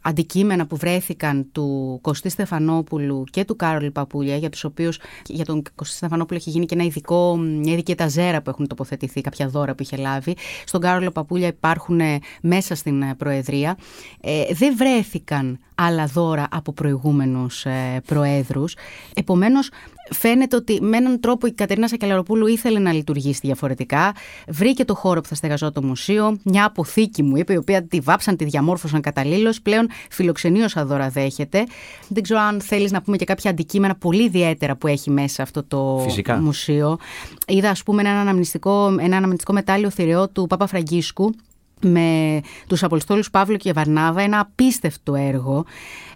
αντικείμενα 0.00 0.66
που 0.66 0.76
βρέθηκαν 0.76 1.48
του 1.52 1.98
Κωστή 2.02 2.28
Στεφανόπουλου 2.28 3.24
και 3.30 3.44
του 3.44 3.56
Κάρολου 3.56 3.90
Παπούλια, 3.90 4.36
για 4.36 4.50
τους 4.50 4.64
οποίους 4.64 4.98
για 5.26 5.44
τον 5.44 5.62
Κωστή 5.74 5.96
Στεφανόπουλο 5.96 6.38
έχει 6.38 6.50
γίνει 6.50 6.66
και 6.66 6.74
ένα 6.74 6.84
ειδικό, 6.84 7.36
μια 7.36 7.72
ειδική 7.72 7.90
εταζέρα 7.90 8.42
που 8.42 8.50
έχουν 8.50 8.66
τοποθετηθεί, 8.66 9.20
κάποια 9.20 9.48
δώρα 9.48 9.74
που 9.74 9.82
είχε 9.82 9.96
λάβει. 9.96 10.36
Στον 10.64 10.80
Κάρολο 10.80 11.10
Παπούλια 11.10 11.48
υπάρχουν 11.48 12.00
ε, 12.00 12.18
μέσα 12.42 12.74
στην 12.74 13.02
ε, 13.02 13.14
Προεδρία. 13.14 13.76
Ε, 14.20 14.44
δεν 14.54 14.76
βρέθηκαν 14.76 15.58
άλλα 15.74 16.06
δώρα 16.06 16.46
από 16.50 16.72
προηγούμενους 16.72 17.64
ε, 17.64 18.02
προέδρους. 18.06 18.76
Επομένως, 19.14 19.70
φαίνεται 20.10 20.56
ότι 20.56 20.78
με 20.82 20.96
έναν 20.96 21.20
τρόπο 21.20 21.46
η 21.46 21.52
Κατερίνα 21.52 21.88
Σακελαροπούλου 21.88 22.46
ήθελε 22.46 22.78
να 22.78 22.92
λειτουργήσει 22.92 23.40
διαφορετικά. 23.42 24.14
Βρήκε 24.48 24.84
το 24.84 24.94
χώρο 24.94 25.20
που 25.20 25.28
θα 25.28 25.34
στεγαζόταν 25.34 25.82
το 25.82 25.88
μουσείο, 25.88 26.38
μια 26.42 26.64
αποθήκη 26.64 27.22
μου 27.22 27.36
είπε, 27.36 27.52
η 27.52 27.56
οποία 27.56 27.82
τη 27.82 28.00
βάψαν, 28.00 28.36
τη 28.36 28.44
διαμόρφωσαν 28.44 29.00
καταλήλως. 29.00 29.60
Πλέον 29.60 29.88
φιλοξενεί 30.10 30.62
όσα 30.62 30.84
δώρα 30.84 31.08
δέχεται. 31.08 31.66
Δεν 32.08 32.22
ξέρω 32.22 32.40
αν 32.40 32.60
θέλεις 32.60 32.90
να 32.90 33.02
πούμε 33.02 33.16
και 33.16 33.24
κάποια 33.24 33.50
αντικείμενα 33.50 33.94
πολύ 33.94 34.24
ιδιαίτερα 34.24 34.76
που 34.76 34.86
έχει 34.86 35.10
μέσα 35.10 35.42
αυτό 35.42 35.64
το 35.64 36.06
μουσείο. 36.40 36.98
Είδα, 37.46 37.70
ας 37.70 37.82
πούμε, 37.82 38.00
ένα 38.00 38.20
αναμνηστικό, 38.20 38.96
ένα 39.00 39.16
αναμνηστικό 39.16 39.52
μετάλλιο 39.52 39.90
θηρεό 39.90 40.28
του 40.28 40.46
Παπα 40.46 40.66
Φραγκίσκου 40.66 41.34
με 41.80 42.40
τους 42.66 42.82
Αποστόλους 42.82 43.30
Παύλο 43.30 43.56
και 43.56 43.72
Βαρνάβα, 43.72 44.22
ένα 44.22 44.40
απίστευτο 44.40 45.14
έργο, 45.14 45.64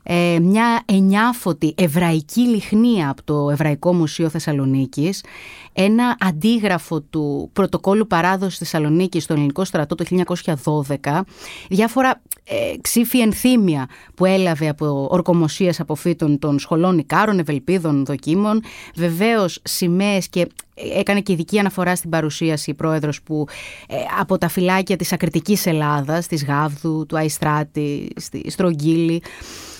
ε, 0.02 0.38
μια 0.40 0.83
εννιάφωτη 0.85 1.75
εβραϊκή 1.76 2.40
λιχνία 2.40 3.11
από 3.11 3.23
το 3.25 3.50
Εβραϊκό 3.50 3.95
Μουσείο 3.95 4.28
Θεσσαλονίκης, 4.28 5.25
ένα 5.73 6.16
αντίγραφο 6.21 7.00
του 7.00 7.50
πρωτοκόλου 7.52 8.07
παράδοσης 8.07 8.59
Θεσσαλονίκης 8.59 9.23
στο 9.23 9.33
ελληνικό 9.33 9.64
στρατό 9.64 9.95
το 9.95 10.04
1912, 10.04 11.21
διάφορα 11.69 12.21
ε, 12.45 12.76
ξύφη 12.81 13.19
ενθύμια 13.19 13.88
που 14.14 14.25
έλαβε 14.25 14.69
από 14.69 15.09
ορκομοσίες 15.11 15.81
αποφύτων 15.81 16.38
των 16.38 16.59
σχολών 16.59 16.99
Ικάρων, 16.99 17.38
Ευελπίδων, 17.38 18.04
Δοκίμων, 18.04 18.62
βεβαίως 18.95 19.61
σημαίες 19.62 20.28
και 20.28 20.47
έκανε 20.75 21.21
και 21.21 21.33
ειδική 21.33 21.59
αναφορά 21.59 21.97
στην 21.97 22.11
παρουσίαση 22.11 22.71
η 22.71 22.75
πρόεδρος 22.75 23.23
που 23.23 23.47
ε, 23.88 23.97
από 24.21 24.38
τα 24.38 24.49
φυλάκια 24.49 24.97
της 24.97 25.12
ακριτικής 25.12 25.67
Ελλάδας, 25.67 26.26
της 26.26 26.45
Γάβδου, 26.45 27.07
του 27.07 27.17
Αϊστράτη, 27.17 28.09
στη 28.17 28.50
Στρογγύλη, 28.50 29.23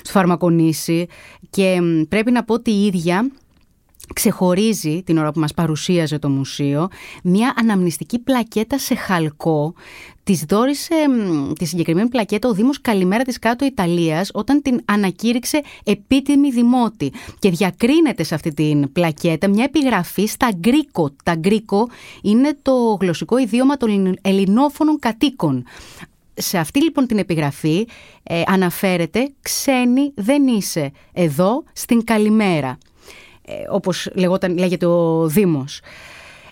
στο 0.03 0.11
Φαρμακονήσι. 0.11 1.07
Και 1.51 1.79
πρέπει 2.09 2.31
να 2.31 2.45
πω 2.45 2.55
ότι 2.55 2.71
η 2.71 2.85
ίδια 2.85 3.31
ξεχωρίζει 4.13 5.03
την 5.03 5.19
ώρα 5.19 5.33
που 5.33 5.41
μας 5.41 5.55
παρουσίαζε 5.55 6.19
το 6.19 6.29
μουσείο 6.29 6.89
μια 7.23 7.55
αναμνηστική 7.57 8.19
πλακέτα 8.19 8.79
σε 8.79 8.95
χαλκό 8.95 9.75
Της 10.25 10.45
δόρισε 10.49 10.95
τη 11.59 11.65
συγκεκριμένη 11.65 12.09
πλακέτα 12.09 12.49
ο 12.49 12.53
Δήμος 12.53 12.81
Καλημέρα 12.81 13.23
της 13.23 13.39
Κάτω 13.39 13.65
Ιταλίας 13.65 14.31
όταν 14.35 14.63
την 14.63 14.81
ανακήρυξε 14.85 15.63
επίτιμη 15.85 16.51
δημότη 16.51 17.13
και 17.39 17.51
διακρίνεται 17.51 18.23
σε 18.23 18.35
αυτή 18.35 18.55
την 18.55 18.93
πλακέτα 18.93 19.49
μια 19.49 19.65
επιγραφή 19.65 20.27
στα 20.27 20.49
γκρίκο. 20.55 21.11
Τα 21.25 21.35
γκρίκο 21.35 21.89
είναι 22.23 22.57
το 22.63 22.97
γλωσσικό 23.01 23.39
ιδίωμα 23.39 23.77
των 23.77 24.19
ελληνόφωνων 24.23 24.99
κατοίκων. 24.99 25.65
Σε 26.35 26.59
αυτή 26.59 26.83
λοιπόν 26.83 27.07
την 27.07 27.19
επιγραφή 27.19 27.87
ε, 28.23 28.43
αναφέρεται 28.47 29.33
«Ξένη 29.43 30.13
δεν 30.15 30.47
είσαι 30.47 30.93
εδώ 31.13 31.65
στην 31.73 32.05
Καλημέρα» 32.05 32.69
ε, 32.69 32.92
όπως 33.71 34.09
λεγόταν, 34.15 34.59
λέγεται 34.59 34.87
ο 34.87 35.27
Δήμος. 35.27 35.81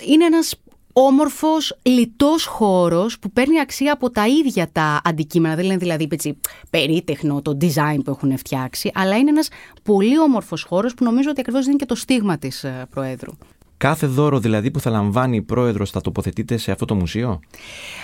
Είναι 0.07 0.25
ένας 0.25 0.55
όμορφος, 0.93 1.79
λιτός 1.83 2.45
χώρος 2.45 3.19
που 3.19 3.31
παίρνει 3.31 3.61
αξία 3.61 3.93
από 3.93 4.11
τα 4.11 4.27
ίδια 4.27 4.69
τα 4.73 5.01
αντικείμενα. 5.05 5.55
Δεν 5.55 5.65
λένε 5.65 5.79
δηλαδή 5.79 6.09
έτσι, 6.11 6.41
περίτεχνο 6.71 7.43
το 7.43 7.57
design 7.61 7.99
που 8.05 8.11
έχουν 8.11 8.39
φτιάξει, 8.39 8.91
αλλά 8.95 9.17
είναι 9.17 9.31
ένας 9.31 9.49
πολύ 9.83 10.19
όμορφος 10.19 10.63
χώρος 10.63 10.95
που 10.95 11.05
νομίζω 11.05 11.31
ότι 11.31 11.41
ακριβώς 11.41 11.67
είναι 11.67 11.77
και 11.77 11.87
το 11.87 11.95
στίγμα 11.95 12.39
της 12.39 12.65
ε, 12.65 12.87
Προέδρου. 12.91 13.33
Κάθε 13.77 14.07
δώρο 14.07 14.39
δηλαδή 14.39 14.71
που 14.71 14.81
θα 14.81 14.91
λαμβάνει 14.91 15.37
η 15.37 15.43
πρόεδρος 15.43 15.91
θα 15.91 16.01
τοποθετείται 16.01 16.57
σε 16.57 16.71
αυτό 16.71 16.85
το 16.85 16.95
μουσείο; 16.95 17.41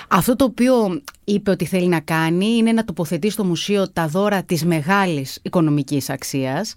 Αυτό 0.08 0.36
το 0.36 0.44
οποίο 0.44 1.02
είπε 1.24 1.50
ότι 1.50 1.64
θέλει 1.64 1.86
να 1.86 2.00
κάνει 2.00 2.46
είναι 2.46 2.72
να 2.72 2.84
τοποθετεί 2.84 3.30
στο 3.30 3.44
μουσείο 3.44 3.90
τα 3.90 4.08
δώρα 4.08 4.42
της 4.42 4.64
μεγάλης 4.64 5.38
οικονομικής 5.42 6.10
αξίας 6.10 6.74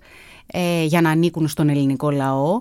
ε, 0.51 0.83
για 0.83 1.01
να 1.01 1.09
ανήκουν 1.09 1.47
στον 1.47 1.69
ελληνικό 1.69 2.11
λαό. 2.11 2.59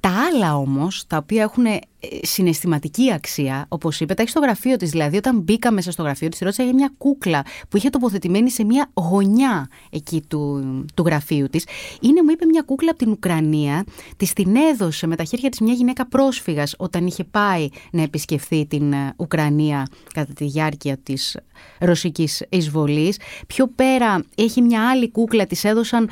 Τα 0.00 0.10
άλλα 0.10 0.56
όμως, 0.56 1.06
τα 1.06 1.16
οποία 1.16 1.42
έχουν 1.42 1.64
ε, 1.64 1.78
συναισθηματική 2.22 3.12
αξία, 3.12 3.66
όπως 3.68 4.00
είπε, 4.00 4.14
τα 4.14 4.20
έχεις 4.22 4.32
στο 4.34 4.40
γραφείο 4.42 4.76
της. 4.76 4.90
Δηλαδή, 4.90 5.16
όταν 5.16 5.40
μπήκα 5.40 5.72
μέσα 5.72 5.90
στο 5.90 6.02
γραφείο 6.02 6.28
της, 6.28 6.38
ρώτησα 6.38 6.62
για 6.62 6.74
μια 6.74 6.92
κούκλα 6.98 7.44
που 7.68 7.76
είχε 7.76 7.90
τοποθετημένη 7.90 8.50
σε 8.50 8.64
μια 8.64 8.90
γωνιά 8.94 9.68
εκεί 9.90 10.22
του, 10.28 10.64
του 10.94 11.02
γραφείου 11.06 11.48
της. 11.48 11.66
Είναι, 12.00 12.22
μου 12.22 12.30
είπε, 12.30 12.44
μια 12.44 12.62
κούκλα 12.62 12.90
από 12.90 12.98
την 12.98 13.10
Ουκρανία. 13.10 13.84
Της 14.16 14.32
την 14.32 14.56
έδωσε 14.56 15.06
με 15.06 15.16
τα 15.16 15.24
χέρια 15.24 15.48
της 15.48 15.60
μια 15.60 15.72
γυναίκα 15.72 16.06
πρόσφυγας 16.06 16.74
όταν 16.78 17.06
είχε 17.06 17.24
πάει 17.24 17.68
να 17.90 18.02
επισκεφθεί 18.02 18.66
την 18.66 18.92
ε, 18.92 19.14
Ουκρανία 19.16 19.86
κατά 20.14 20.32
τη 20.32 20.44
διάρκεια 20.44 20.96
της 21.02 21.36
ρωσικής 21.78 22.42
εισβολής. 22.48 23.18
Πιο 23.46 23.68
πέρα 23.68 24.24
έχει 24.34 24.62
μια 24.62 24.88
άλλη 24.88 25.10
κούκλα, 25.10 25.46
της 25.46 25.64
έδωσαν 25.64 26.08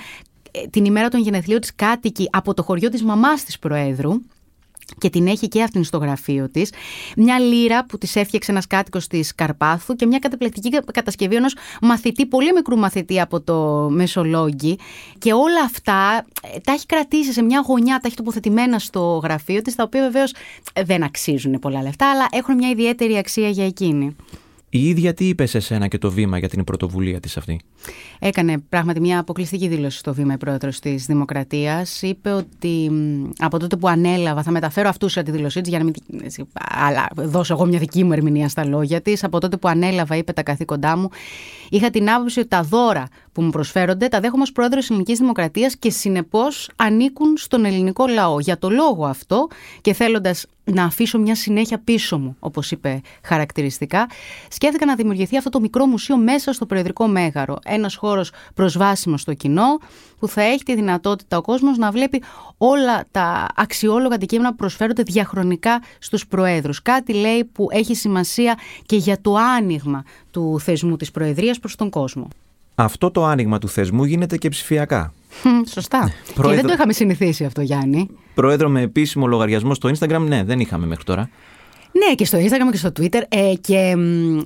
την 0.70 0.84
ημέρα 0.84 1.08
των 1.08 1.20
γενεθλίων 1.20 1.60
της 1.60 1.74
κάτοικη 1.74 2.28
από 2.32 2.54
το 2.54 2.62
χωριό 2.62 2.88
της 2.88 3.02
μαμάς 3.02 3.44
της 3.44 3.58
Προέδρου 3.58 4.12
και 4.98 5.10
την 5.10 5.26
έχει 5.26 5.48
και 5.48 5.62
αυτήν 5.62 5.84
στο 5.84 5.98
γραφείο 5.98 6.50
της. 6.50 6.72
Μια 7.16 7.38
λύρα 7.38 7.84
που 7.86 7.98
της 7.98 8.16
έφτιαξε 8.16 8.50
ένας 8.50 8.66
κάτοικος 8.66 9.06
της 9.06 9.34
Καρπάθου 9.34 9.94
και 9.94 10.06
μια 10.06 10.18
καταπληκτική 10.18 10.78
κατασκευή 10.92 11.34
ενός 11.34 11.54
μαθητή, 11.82 12.26
πολύ 12.26 12.52
μικρού 12.52 12.76
μαθητή 12.76 13.20
από 13.20 13.40
το 13.40 13.88
Μεσολόγγι 13.90 14.78
και 15.18 15.32
όλα 15.32 15.62
αυτά 15.64 16.26
ε, 16.54 16.58
τα 16.58 16.72
έχει 16.72 16.86
κρατήσει 16.86 17.32
σε 17.32 17.42
μια 17.42 17.64
γωνιά, 17.66 17.98
τα 17.98 18.06
έχει 18.06 18.16
τοποθετημένα 18.16 18.78
στο 18.78 19.20
γραφείο 19.22 19.62
της, 19.62 19.74
τα 19.74 19.82
οποία 19.82 20.02
βεβαίως 20.02 20.34
δεν 20.84 21.02
αξίζουν 21.02 21.58
πολλά 21.58 21.82
λεφτά, 21.82 22.10
αλλά 22.10 22.26
έχουν 22.30 22.54
μια 22.54 22.68
ιδιαίτερη 22.68 23.16
αξία 23.16 23.48
για 23.48 23.66
εκείνη. 23.66 24.16
Η 24.74 24.88
ίδια 24.88 25.14
τι 25.14 25.28
είπε 25.28 25.46
σε 25.46 25.60
σένα 25.60 25.88
και 25.88 25.98
το 25.98 26.10
βήμα 26.10 26.38
για 26.38 26.48
την 26.48 26.64
πρωτοβουλία 26.64 27.20
της 27.20 27.36
αυτή; 27.36 27.60
Έκανε 28.18 28.58
πράγματι 28.68 29.00
μια 29.00 29.18
αποκλειστική 29.18 29.68
δήλωση 29.68 29.98
στο 29.98 30.14
βήμα 30.14 30.32
η 30.32 30.36
πρόεδρος 30.36 30.78
της 30.78 31.06
Δημοκρατίας. 31.06 32.02
Είπε 32.02 32.30
ότι 32.30 32.90
από 33.38 33.58
τότε 33.58 33.76
που 33.76 33.88
ανέλαβα, 33.88 34.42
θα 34.42 34.50
μεταφέρω 34.50 34.88
αυτούς 34.88 35.12
τη 35.12 35.30
δήλωσή 35.30 35.60
της 35.60 35.70
για 35.70 35.78
να 35.78 35.84
μην 35.84 35.94
αλλά, 36.54 37.08
δώσω 37.14 37.54
εγώ 37.54 37.66
μια 37.66 37.78
δική 37.78 38.04
μου 38.04 38.12
ερμηνεία 38.12 38.48
στα 38.48 38.66
λόγια 38.66 39.00
της. 39.00 39.24
Από 39.24 39.40
τότε 39.40 39.56
που 39.56 39.68
ανέλαβα, 39.68 40.16
είπε 40.16 40.32
τα 40.32 40.42
καθήκοντά 40.42 40.96
μου, 40.96 41.08
είχα 41.70 41.90
την 41.90 42.10
άποψη 42.10 42.38
ότι 42.38 42.48
τα 42.48 42.62
δώρα 42.62 43.08
που 43.32 43.42
μου 43.42 43.50
προσφέρονται 43.50 44.08
τα 44.08 44.20
δέχομαι 44.20 44.42
ως 44.42 44.52
πρόεδρος 44.52 44.80
της 44.80 44.90
Ελληνικής 44.90 45.18
Δημοκρατίας 45.18 45.76
και 45.76 45.90
συνεπώς 45.90 46.70
ανήκουν 46.76 47.36
στον 47.36 47.64
ελληνικό 47.64 48.06
λαό. 48.06 48.40
Για 48.40 48.58
το 48.58 48.70
λόγο 48.70 49.06
αυτό 49.06 49.48
και 49.80 49.92
θέλοντας 49.92 50.46
να 50.64 50.84
αφήσω 50.84 51.18
μια 51.18 51.34
συνέχεια 51.34 51.78
πίσω 51.78 52.18
μου, 52.18 52.36
όπως 52.40 52.70
είπε 52.70 53.00
χαρακτηριστικά, 53.22 54.08
σκέφτηκα 54.48 54.86
να 54.86 54.94
δημιουργηθεί 54.94 55.36
αυτό 55.36 55.50
το 55.50 55.60
μικρό 55.60 55.86
μουσείο 55.86 56.16
μέσα 56.16 56.52
στο 56.52 56.66
Προεδρικό 56.66 57.06
Μέγαρο. 57.06 57.58
Ένας 57.64 57.94
χώρος 57.94 58.30
προσβάσιμος 58.54 59.20
στο 59.20 59.34
κοινό, 59.34 59.78
που 60.18 60.28
θα 60.28 60.42
έχει 60.42 60.62
τη 60.62 60.74
δυνατότητα 60.74 61.36
ο 61.36 61.40
κόσμος 61.40 61.78
να 61.78 61.90
βλέπει 61.90 62.22
όλα 62.58 63.04
τα 63.10 63.46
αξιόλογα 63.56 64.14
αντικείμενα 64.14 64.50
που 64.50 64.56
προσφέρονται 64.56 65.02
διαχρονικά 65.02 65.82
στους 65.98 66.26
Προέδρους. 66.26 66.82
Κάτι 66.82 67.12
λέει 67.12 67.44
που 67.44 67.68
έχει 67.70 67.94
σημασία 67.94 68.58
και 68.86 68.96
για 68.96 69.20
το 69.20 69.36
άνοιγμα 69.36 70.04
του 70.30 70.60
θεσμού 70.60 70.96
της 70.96 71.10
Προεδρίας 71.10 71.58
προς 71.58 71.76
τον 71.76 71.90
κόσμο. 71.90 72.28
Αυτό 72.74 73.10
το 73.10 73.24
άνοιγμα 73.24 73.58
του 73.58 73.68
θεσμού 73.68 74.04
γίνεται 74.04 74.36
και 74.36 74.48
ψηφιακά. 74.48 75.12
Σωστά. 75.66 76.12
Και 76.42 76.54
δεν 76.54 76.66
το 76.66 76.72
είχαμε 76.72 76.92
συνηθίσει 76.92 77.44
αυτό, 77.44 77.60
Γιάννη. 77.60 78.08
Πρόεδρο 78.34 78.68
με 78.68 78.80
επίσημο 78.80 79.26
λογαριασμό 79.26 79.74
στο 79.74 79.90
Instagram, 79.98 80.24
ναι, 80.28 80.44
δεν 80.44 80.60
είχαμε 80.60 80.86
μέχρι 80.86 81.04
τώρα. 81.04 81.28
Ναι, 81.92 82.14
και 82.14 82.24
στο 82.24 82.38
Instagram 82.38 82.70
και 82.70 82.76
στο 82.76 82.92
Twitter. 83.00 83.22
Ε, 83.28 83.52
και 83.60 83.94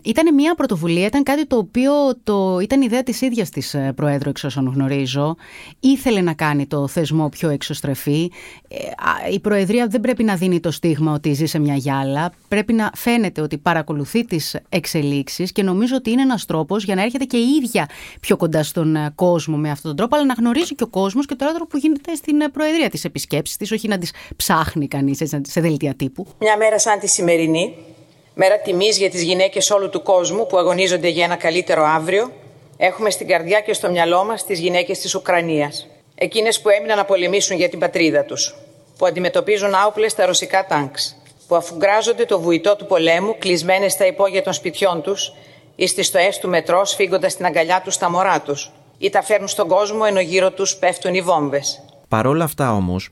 ήταν 0.03 0.35
μια 0.35 0.55
πρωτοβουλία, 0.55 1.07
ήταν 1.07 1.23
κάτι 1.23 1.47
το 1.47 1.57
οποίο 1.57 1.93
το, 2.25 2.59
ήταν 2.63 2.83
ιδέα 2.83 3.03
της 3.03 3.21
ίδιας 3.21 3.51
της 3.51 3.75
ε, 3.75 3.93
Προέδρου, 3.97 4.29
εξ 4.29 4.45
όσων 4.45 4.73
γνωρίζω. 4.75 5.37
Ήθελε 5.81 6.21
να 6.21 6.35
κάνει 6.35 6.67
το 6.67 6.89
θεσμό 6.89 7.29
πιο 7.29 7.49
εξωστρεφή. 7.49 8.33
Ε, 8.69 9.33
η 9.33 9.41
Προεδρία 9.41 9.87
δεν 9.87 10.01
πρέπει 10.01 10.25
να 10.25 10.35
δίνει 10.35 10.61
το 10.61 10.71
στίγμα 10.71 11.13
ότι 11.13 11.33
ζει 11.33 11.47
σε 11.47 11.59
μια 11.59 11.75
γυάλα. 11.75 12.33
Πρέπει 12.49 12.73
να 12.73 12.91
φαίνεται 12.95 13.41
ότι 13.41 13.59
παρακολουθεί 13.59 14.25
τις 14.25 14.57
εξελίξεις 14.69 15.53
και 15.53 15.63
νομίζω 15.63 15.97
ότι 15.97 16.11
είναι 16.11 16.23
ένας 16.23 16.45
τρόπος 16.45 16.85
για 16.85 16.95
να 16.95 17.03
έρχεται 17.03 17.25
και 17.25 17.37
η 17.37 17.61
ίδια 17.63 17.89
πιο 18.21 18.37
κοντά 18.37 18.63
στον 18.63 18.97
ε, 18.97 19.13
κόσμο 19.15 19.57
με 19.57 19.71
αυτόν 19.71 19.91
τον 19.91 19.97
τρόπο, 19.97 20.17
αλλά 20.17 20.25
να 20.25 20.35
γνωρίζει 20.35 20.75
και 20.75 20.83
ο 20.83 20.89
κόσμος 20.89 21.27
και 21.27 21.35
το 21.35 21.47
έδρο 21.49 21.67
που 21.67 21.77
γίνεται 21.77 22.15
στην 22.15 22.41
ε, 22.41 22.49
Προεδρία 22.49 22.91
της 22.91 23.05
επισκέψης 23.05 23.57
της, 23.57 23.73
όχι 23.73 23.89
να 23.89 23.99
τις 23.99 24.13
ψάχνει 24.37 24.89
κανείς 24.89 25.23
σε 25.43 25.61
δελτία 25.61 25.95
τύπου. 25.95 26.27
Μια 26.39 26.57
μέρα 26.57 26.79
σαν 26.79 26.99
τη 26.99 27.07
σημερινή 27.09 27.36
σημερινή, 27.37 27.77
μέρα 28.35 28.59
τιμής 28.59 28.99
για 28.99 29.11
τις 29.11 29.23
γυναίκες 29.23 29.71
όλου 29.71 29.89
του 29.89 30.03
κόσμου 30.03 30.47
που 30.47 30.59
αγωνίζονται 30.59 31.09
για 31.09 31.25
ένα 31.25 31.37
καλύτερο 31.37 31.85
αύριο, 31.85 32.33
έχουμε 32.77 33.11
στην 33.11 33.27
καρδιά 33.27 33.61
και 33.61 33.73
στο 33.73 33.91
μυαλό 33.91 34.25
μας 34.25 34.45
τις 34.45 34.59
γυναίκες 34.59 34.99
της 34.99 35.15
Ουκρανίας. 35.15 35.87
Εκείνες 36.15 36.61
που 36.61 36.69
έμειναν 36.69 36.97
να 36.97 37.05
πολεμήσουν 37.05 37.57
για 37.57 37.69
την 37.69 37.79
πατρίδα 37.79 38.25
τους, 38.25 38.55
που 38.99 39.07
αντιμετωπίζουν 39.07 39.75
άοπλες 39.75 40.15
τα 40.15 40.27
ρωσικά 40.27 40.67
τάγκς, 40.67 41.17
που 41.49 41.57
αφουγκράζονται 41.57 42.25
το 42.25 42.41
βουητό 42.41 42.77
του 42.77 42.87
πολέμου 42.87 43.37
κλεισμένες 43.39 43.93
στα 43.93 44.07
υπόγεια 44.07 44.43
των 44.43 44.53
σπιτιών 44.53 45.03
τους 45.03 45.33
ή 45.77 45.87
στις 45.87 46.07
στοές 46.07 46.39
του 46.39 46.49
μετρό 46.49 46.85
σφίγγοντας 46.85 47.37
την 47.37 47.45
αγκαλιά 47.45 47.81
τους 47.85 47.95
στα 47.95 48.11
μωρά 48.11 48.41
τους, 48.41 48.71
ή 48.99 49.11
τα 49.11 49.23
φέρνουν 49.23 49.49
στον 49.49 49.69
κόσμο 49.69 50.05
ενώ 50.07 50.21
γύρω 50.21 50.51
τους 50.51 50.77
πέφτουν 50.77 51.15
οι 51.15 51.21
βόμβες. 51.21 51.83
Παρόλα 52.09 52.45
αυτά 52.45 52.73
όμως, 52.73 53.09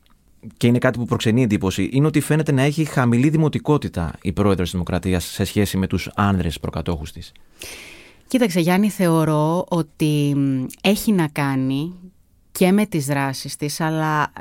και 0.57 0.67
είναι 0.67 0.79
κάτι 0.79 0.99
που 0.99 1.05
προξενεί 1.05 1.43
εντύπωση, 1.43 1.89
είναι 1.93 2.07
ότι 2.07 2.21
φαίνεται 2.21 2.53
να 2.53 2.63
έχει 2.63 2.85
χαμηλή 2.85 3.29
δημοτικότητα 3.29 4.13
η 4.23 4.33
πρόεδρος 4.33 4.63
της 4.63 4.73
Δημοκρατίας 4.73 5.25
σε 5.25 5.45
σχέση 5.45 5.77
με 5.77 5.87
τους 5.87 6.11
άνδρες 6.15 6.61
προκατόχους 6.61 7.13
της. 7.13 7.33
Κοίταξε 8.29 8.61
Γιάννη, 8.61 8.91
θεωρώ 8.91 9.65
ότι 9.69 10.37
έχει 10.83 11.13
να 11.13 11.29
κάνει 11.29 11.95
και 12.53 12.73
με 12.73 12.87
τις 12.87 13.07
δράσεις 13.07 13.57
της, 13.57 13.81
αλλά 13.81 14.33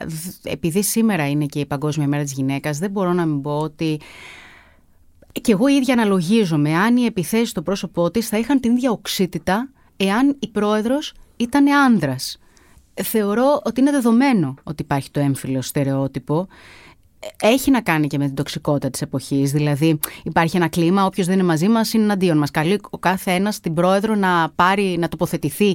επειδή 0.43 0.83
σήμερα 0.83 1.29
είναι 1.29 1.45
και 1.45 1.59
η 1.59 1.65
Παγκόσμια 1.65 2.07
Μέρα 2.07 2.23
της 2.23 2.33
Γυναίκας, 2.33 2.77
δεν 2.77 2.91
μπορώ 2.91 3.13
να 3.13 3.25
μην 3.25 3.41
πω 3.41 3.57
ότι 3.57 3.99
και 5.41 5.51
εγώ 5.51 5.67
ίδια 5.67 5.93
αναλογίζομαι 5.93 6.75
αν 6.75 6.97
οι 6.97 7.05
επιθέσεις 7.05 7.49
στο 7.49 7.61
πρόσωπό 7.61 8.11
της 8.11 8.27
θα 8.27 8.37
είχαν 8.37 8.59
την 8.59 8.71
ίδια 8.71 8.91
οξύτητα 8.91 9.69
εάν 9.97 10.35
η 10.39 10.47
πρόεδρος 10.47 11.13
ήταν 11.37 11.71
άνδρας 11.71 12.37
θεωρώ 13.03 13.61
ότι 13.63 13.81
είναι 13.81 13.91
δεδομένο 13.91 14.53
ότι 14.63 14.81
υπάρχει 14.81 15.11
το 15.11 15.19
έμφυλο 15.19 15.61
στερεότυπο. 15.61 16.47
έχει 17.41 17.71
να 17.71 17.81
κάνει 17.81 18.07
και 18.07 18.17
με 18.17 18.25
την 18.25 18.35
τοξικότητα 18.35 18.89
της 18.89 19.01
εποχής. 19.01 19.51
Δηλαδή, 19.51 19.99
υπάρχει 20.23 20.55
ένα 20.55 20.67
κλίμα, 20.67 21.05
όποιος 21.05 21.27
δεν 21.27 21.35
είναι 21.35 21.43
μαζί 21.43 21.67
μας 21.67 21.93
είναι 21.93 22.03
εναντίον 22.03 22.37
μας. 22.37 22.51
Καλεί 22.51 22.79
ο 22.89 22.97
κάθε 22.97 23.31
ένας 23.31 23.59
την 23.59 23.73
πρόεδρο 23.73 24.15
να 24.15 24.51
πάρει, 24.55 24.97
να 24.99 25.07
τοποθετηθεί 25.07 25.73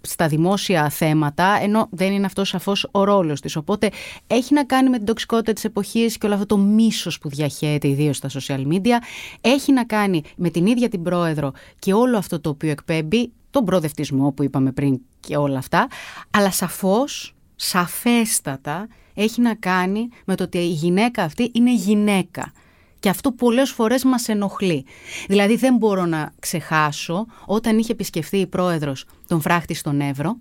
στα 0.00 0.28
δημόσια 0.28 0.88
θέματα, 0.88 1.58
ενώ 1.62 1.88
δεν 1.90 2.12
είναι 2.12 2.26
αυτό 2.26 2.44
σαφώς 2.44 2.88
ο 2.90 3.04
ρόλος 3.04 3.40
της. 3.40 3.56
Οπότε 3.56 3.90
έχει 4.26 4.54
να 4.54 4.64
κάνει 4.64 4.88
με 4.88 4.96
την 4.96 5.06
τοξικότητα 5.06 5.52
της 5.52 5.64
εποχής 5.64 6.18
και 6.18 6.26
όλο 6.26 6.34
αυτό 6.34 6.46
το 6.46 6.56
μίσος 6.56 7.18
που 7.18 7.28
διαχέεται, 7.28 7.88
ιδίως 7.88 8.16
στα 8.16 8.28
social 8.28 8.66
media. 8.66 8.96
Έχει 9.40 9.72
να 9.72 9.84
κάνει 9.84 10.22
με 10.36 10.50
την 10.50 10.66
ίδια 10.66 10.88
την 10.88 11.02
πρόεδρο 11.02 11.52
και 11.78 11.92
όλο 11.92 12.16
αυτό 12.16 12.40
το 12.40 12.50
οποίο 12.50 12.70
εκπέμπει, 12.70 13.32
τον 13.50 13.64
προοδευτισμό 13.64 14.32
που 14.32 14.42
είπαμε 14.42 14.72
πριν 14.72 15.00
και 15.30 15.36
όλα 15.36 15.58
αυτά. 15.58 15.88
Αλλά 16.30 16.50
σαφώς, 16.50 17.34
σαφέστατα 17.56 18.88
έχει 19.14 19.40
να 19.40 19.54
κάνει 19.54 20.08
με 20.24 20.34
το 20.34 20.44
ότι 20.44 20.58
η 20.58 20.68
γυναίκα 20.68 21.22
αυτή 21.22 21.50
είναι 21.54 21.74
γυναίκα. 21.74 22.52
Και 23.00 23.08
αυτό 23.08 23.32
πολλές 23.32 23.70
φορές 23.70 24.04
μας 24.04 24.28
ενοχλεί. 24.28 24.84
Δηλαδή 25.28 25.56
δεν 25.56 25.76
μπορώ 25.76 26.04
να 26.04 26.32
ξεχάσω 26.38 27.26
όταν 27.46 27.78
είχε 27.78 27.92
επισκεφθεί 27.92 28.38
η 28.38 28.46
πρόεδρος 28.46 29.04
τον 29.26 29.40
φράχτη 29.40 29.74
στον 29.74 30.00
Εύρο, 30.00 30.36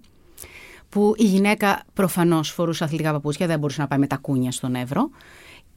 που 0.90 1.14
η 1.18 1.24
γυναίκα 1.24 1.84
προφανώς 1.94 2.50
φορούσε 2.50 2.84
αθλητικά 2.84 3.12
παπούτσια, 3.12 3.48
δεν 3.48 3.60
μπορούσε 3.60 3.82
να 3.82 3.88
πάει 3.88 4.00
με 4.00 4.08
τα 4.08 4.18
κούνια 4.18 4.52
στον 4.52 4.76
Εύρο 4.76 5.10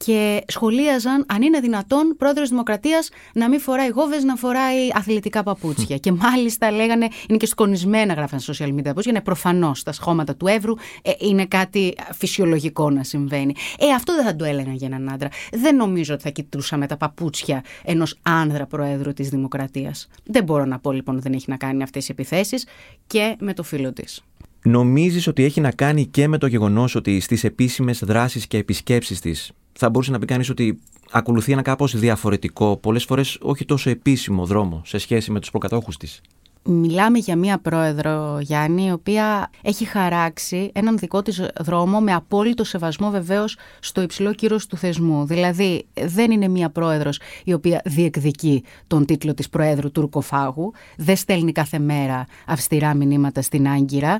και 0.05 0.43
σχολίαζαν 0.47 1.25
αν 1.27 1.41
είναι 1.41 1.59
δυνατόν 1.59 2.15
πρόεδρος 2.17 2.49
Δημοκρατίας 2.49 3.09
να 3.33 3.49
μην 3.49 3.59
φοράει 3.59 3.89
γόβες, 3.89 4.23
να 4.23 4.35
φοράει 4.35 4.89
αθλητικά 4.93 5.43
παπούτσια. 5.43 5.97
και 5.97 6.11
μάλιστα 6.11 6.71
λέγανε, 6.71 7.07
είναι 7.29 7.37
και 7.37 7.45
σκονισμένα 7.45 8.13
γράφαν 8.13 8.39
στα 8.39 8.53
social 8.53 8.67
media 8.67 8.83
παπούτσια, 8.83 9.11
είναι 9.11 9.21
προφανώς 9.21 9.83
τα 9.83 9.91
σχώματα 9.91 10.35
του 10.35 10.47
Εύρου, 10.47 10.73
ε, 11.01 11.11
είναι 11.19 11.45
κάτι 11.45 11.93
φυσιολογικό 12.13 12.89
να 12.89 13.03
συμβαίνει. 13.03 13.53
Ε, 13.79 13.87
αυτό 13.95 14.15
δεν 14.15 14.25
θα 14.25 14.35
το 14.35 14.45
έλεγαν 14.45 14.73
για 14.73 14.87
έναν 14.87 15.09
άντρα. 15.09 15.29
Δεν 15.51 15.75
νομίζω 15.75 16.13
ότι 16.13 16.23
θα 16.23 16.29
κοιτούσαμε 16.29 16.87
τα 16.87 16.97
παπούτσια 16.97 17.63
ενός 17.83 18.19
άνδρα 18.21 18.65
Προέδρου 18.65 19.13
της 19.13 19.29
Δημοκρατίας. 19.29 20.07
Δεν 20.23 20.43
μπορώ 20.43 20.65
να 20.65 20.79
πω 20.79 20.91
λοιπόν 20.91 21.15
ότι 21.15 21.23
δεν 21.23 21.33
έχει 21.33 21.49
να 21.49 21.57
κάνει 21.57 21.83
αυτές 21.83 22.07
οι 22.07 22.11
επιθέσεις 22.11 22.67
και 23.07 23.35
με 23.39 23.53
το 23.53 23.63
φίλο 23.63 23.93
της. 23.93 24.21
Νομίζεις 24.63 25.27
ότι 25.27 25.43
έχει 25.43 25.61
να 25.61 25.71
κάνει 25.71 26.05
και 26.05 26.27
με 26.27 26.37
το 26.37 26.47
γεγονός 26.47 26.95
ότι 26.95 27.19
στις 27.19 27.43
επίσημες 27.43 27.99
δράσεις 27.99 28.47
και 28.47 28.57
επισκέψεις 28.57 29.19
της 29.19 29.51
θα 29.73 29.89
μπορούσε 29.89 30.11
να 30.11 30.19
πει 30.19 30.25
κανείς 30.25 30.49
ότι 30.49 30.79
ακολουθεί 31.11 31.51
ένα 31.51 31.61
κάπως 31.61 31.97
διαφορετικό, 31.97 32.77
πολλές 32.77 33.03
φορές 33.03 33.37
όχι 33.41 33.65
τόσο 33.65 33.89
επίσημο 33.89 34.45
δρόμο 34.45 34.81
σε 34.85 34.97
σχέση 34.97 35.31
με 35.31 35.39
τους 35.39 35.49
προκατόχους 35.49 35.97
της. 35.97 36.21
Μιλάμε 36.65 37.17
για 37.17 37.35
μία 37.35 37.57
πρόεδρο, 37.59 38.39
Γιάννη, 38.41 38.85
η 38.85 38.91
οποία 38.91 39.49
έχει 39.61 39.85
χαράξει 39.85 40.71
έναν 40.73 40.97
δικό 40.97 41.21
της 41.21 41.41
δρόμο 41.59 41.99
με 41.99 42.13
απόλυτο 42.13 42.63
σεβασμό 42.63 43.09
βεβαίως 43.09 43.57
στο 43.79 44.01
υψηλό 44.01 44.33
κύρος 44.33 44.67
του 44.67 44.77
θεσμού. 44.77 45.25
Δηλαδή 45.25 45.85
δεν 45.93 46.31
είναι 46.31 46.47
μία 46.47 46.69
πρόεδρος 46.69 47.19
η 47.43 47.53
οποία 47.53 47.81
διεκδικεί 47.85 48.63
τον 48.87 49.05
τίτλο 49.05 49.33
της 49.33 49.49
πρόεδρου 49.49 49.91
τουρκοφάγου, 49.91 50.71
δεν 50.97 51.15
στέλνει 51.15 51.51
κάθε 51.51 51.79
μέρα 51.79 52.25
αυστηρά 52.45 52.93
μηνύματα 52.93 53.41
στην 53.41 53.67
Άγκυρα. 53.67 54.19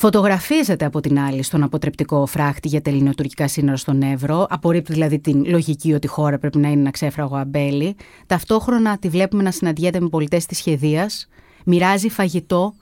Φωτογραφίζεται 0.00 0.84
από 0.84 1.00
την 1.00 1.18
άλλη 1.18 1.42
στον 1.42 1.62
αποτρεπτικό 1.62 2.26
φράχτη 2.26 2.68
για 2.68 2.82
τα 2.82 2.90
ελληνοτουρκικά 2.90 3.48
σύνορα 3.48 3.76
στον 3.76 4.02
Εύρο. 4.02 4.46
Απορρίπτει 4.50 4.92
δηλαδή 4.92 5.18
την 5.18 5.44
λογική 5.46 5.92
ότι 5.92 6.06
η 6.06 6.10
χώρα 6.10 6.38
πρέπει 6.38 6.58
να 6.58 6.68
είναι 6.68 6.80
ένα 6.80 6.90
ξέφραγο 6.90 7.36
αμπέλι. 7.36 7.96
Ταυτόχρονα 8.26 8.98
τη 8.98 9.08
βλέπουμε 9.08 9.42
να 9.42 9.50
συναντιέται 9.50 10.00
με 10.00 10.08
πολιτές 10.08 10.46
της 10.46 10.58
σχεδίας. 10.58 11.28
Μοιράζει 11.64 12.08
φαγητό 12.08 12.74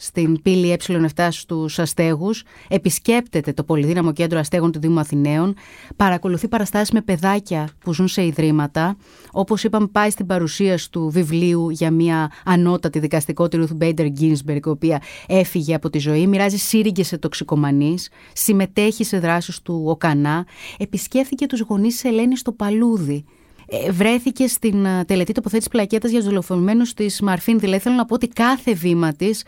στην 0.00 0.42
πύλη 0.42 0.76
Ε7 0.78 1.28
στους 1.30 1.78
Αστέγους, 1.78 2.42
επισκέπτεται 2.68 3.52
το 3.52 3.64
πολυδύναμο 3.64 4.12
κέντρο 4.12 4.38
Αστέγων 4.38 4.72
του 4.72 4.78
Δήμου 4.80 5.00
Αθηναίων, 5.00 5.54
παρακολουθεί 5.96 6.48
παραστάσεις 6.48 6.90
με 6.90 7.00
παιδάκια 7.00 7.68
που 7.78 7.94
ζουν 7.94 8.08
σε 8.08 8.24
ιδρύματα, 8.24 8.96
όπως 9.30 9.64
είπαμε 9.64 9.86
πάει 9.86 10.10
στην 10.10 10.26
παρουσίαση 10.26 10.90
του 10.90 11.08
βιβλίου 11.08 11.70
για 11.70 11.90
μια 11.90 12.30
ανώτατη 12.44 12.98
δικαστικό 12.98 13.48
τη 13.48 13.56
Ρουθ 13.56 13.72
Μπέιντερ 13.74 14.06
Γκίνσμπεργκ, 14.06 14.66
η 14.66 14.68
οποία 14.68 15.02
έφυγε 15.26 15.74
από 15.74 15.90
τη 15.90 15.98
ζωή, 15.98 16.26
μοιράζει 16.26 16.56
σύριγγες 16.56 17.06
σε 17.06 17.18
τοξικομανείς, 17.18 18.08
συμμετέχει 18.32 19.04
σε 19.04 19.18
δράσεις 19.18 19.62
του 19.62 19.82
ΟΚΑΝΑ, 19.86 20.46
επισκέφθηκε 20.78 21.46
τους 21.46 21.60
γονείς 21.60 21.92
της 21.92 22.04
Ελένης 22.04 22.40
στο 22.40 22.52
Παλούδι, 22.52 23.24
ε, 23.70 23.90
βρέθηκε 23.90 24.46
στην 24.46 24.84
ε, 24.84 25.04
τελετή 25.04 25.32
τοποθέτηση 25.32 25.68
πλακέτας 25.70 26.10
για 26.10 26.18
τους 26.18 26.28
δολοφονημένους 26.28 26.94
της 26.94 27.20
Μαρφίν. 27.20 27.58
Δηλαδή, 27.58 27.82
θέλω 27.82 27.94
να 27.94 28.04
πω 28.04 28.14
ότι 28.14 28.28
κάθε 28.28 28.74
βήμα 28.74 29.12
της 29.12 29.44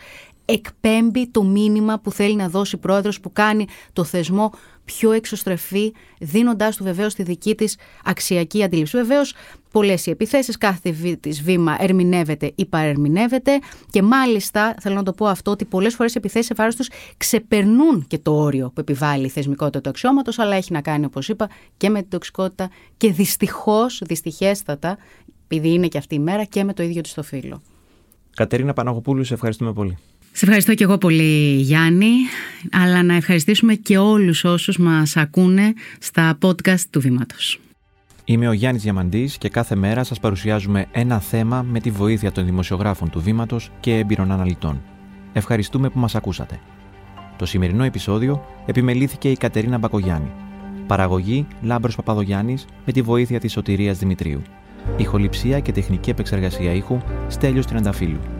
εκπέμπει 0.52 1.28
το 1.28 1.42
μήνυμα 1.42 1.98
που 1.98 2.12
θέλει 2.12 2.34
να 2.34 2.48
δώσει 2.48 2.76
πρόεδρος 2.76 3.20
που 3.20 3.32
κάνει 3.32 3.66
το 3.92 4.04
θεσμό 4.04 4.52
πιο 4.84 5.12
εξωστρεφή, 5.12 5.92
δίνοντάς 6.20 6.76
του 6.76 6.84
βεβαίως 6.84 7.14
τη 7.14 7.22
δική 7.22 7.54
της 7.54 7.76
αξιακή 8.04 8.62
αντίληψη. 8.62 8.96
Βεβαίως 8.96 9.34
πολλές 9.70 10.06
οι 10.06 10.10
επιθέσεις, 10.10 10.58
κάθε 10.58 11.16
της 11.20 11.42
βήμα 11.42 11.76
ερμηνεύεται 11.80 12.52
ή 12.54 12.66
παρερμηνεύεται 12.66 13.58
και 13.90 14.02
μάλιστα 14.02 14.74
θέλω 14.80 14.94
να 14.94 15.02
το 15.02 15.12
πω 15.12 15.26
αυτό 15.26 15.50
ότι 15.50 15.64
πολλές 15.64 15.94
φορές 15.94 16.14
οι 16.14 16.18
επιθέσεις 16.18 16.46
σε 16.46 16.54
βάρος 16.56 16.76
τους 16.76 16.90
ξεπερνούν 17.16 18.04
και 18.06 18.18
το 18.18 18.34
όριο 18.34 18.70
που 18.74 18.80
επιβάλλει 18.80 19.26
η 19.26 19.28
θεσμικότητα 19.28 19.80
του 19.80 19.88
αξιώματος 19.88 20.38
αλλά 20.38 20.56
έχει 20.56 20.72
να 20.72 20.80
κάνει 20.80 21.04
όπως 21.04 21.28
είπα 21.28 21.50
και 21.76 21.88
με 21.88 22.00
την 22.00 22.10
τοξικότητα 22.10 22.70
και 22.96 23.12
δυστυχώς, 23.12 24.02
δυστυχέστατα 24.06 24.98
επειδή 25.44 25.72
είναι 25.72 25.88
και 25.88 25.98
αυτή 25.98 26.14
η 26.14 26.18
μέρα 26.18 26.44
και 26.44 26.64
με 26.64 26.72
το 26.72 26.82
ίδιο 26.82 27.00
της 27.00 27.14
το 27.14 27.22
φίλο. 27.22 27.62
Κατερίνα 28.36 28.72
Παναγοπούλου, 28.72 29.24
σε 29.24 29.34
ευχαριστούμε 29.34 29.72
πολύ. 29.72 29.98
Σε 30.32 30.44
ευχαριστώ 30.44 30.74
και 30.74 30.84
εγώ 30.84 30.98
πολύ 30.98 31.54
Γιάννη, 31.54 32.12
αλλά 32.72 33.02
να 33.02 33.14
ευχαριστήσουμε 33.14 33.74
και 33.74 33.98
όλους 33.98 34.44
όσους 34.44 34.78
μας 34.78 35.16
ακούνε 35.16 35.72
στα 35.98 36.38
podcast 36.42 36.80
του 36.90 37.00
Βήματος. 37.00 37.60
Είμαι 38.24 38.48
ο 38.48 38.52
Γιάννης 38.52 38.82
Διαμαντής 38.82 39.38
και 39.38 39.48
κάθε 39.48 39.74
μέρα 39.74 40.04
σας 40.04 40.20
παρουσιάζουμε 40.20 40.86
ένα 40.92 41.20
θέμα 41.20 41.62
με 41.62 41.80
τη 41.80 41.90
βοήθεια 41.90 42.32
των 42.32 42.44
δημοσιογράφων 42.44 43.10
του 43.10 43.20
Βήματος 43.20 43.70
και 43.80 43.96
έμπειρων 43.96 44.32
αναλυτών. 44.32 44.82
Ευχαριστούμε 45.32 45.88
που 45.90 45.98
μας 45.98 46.14
ακούσατε. 46.14 46.60
Το 47.36 47.46
σημερινό 47.46 47.84
επεισόδιο 47.84 48.44
επιμελήθηκε 48.66 49.30
η 49.30 49.36
Κατερίνα 49.36 49.78
Μπακογιάννη. 49.78 50.32
Παραγωγή 50.86 51.46
Λάμπρος 51.62 51.96
Παπαδογιάννης 51.96 52.64
με 52.86 52.92
τη 52.92 53.02
βοήθεια 53.02 53.40
της 53.40 53.52
Σωτηρίας 53.52 53.98
Δημητρίου. 53.98 54.42
Ηχοληψία 54.96 55.60
και 55.60 55.72
τεχνική 55.72 56.10
επεξεργασία 56.10 56.72
ήχου 56.72 56.98
Στέλιος 57.28 57.66
Τριανταφύλου. 57.66 58.39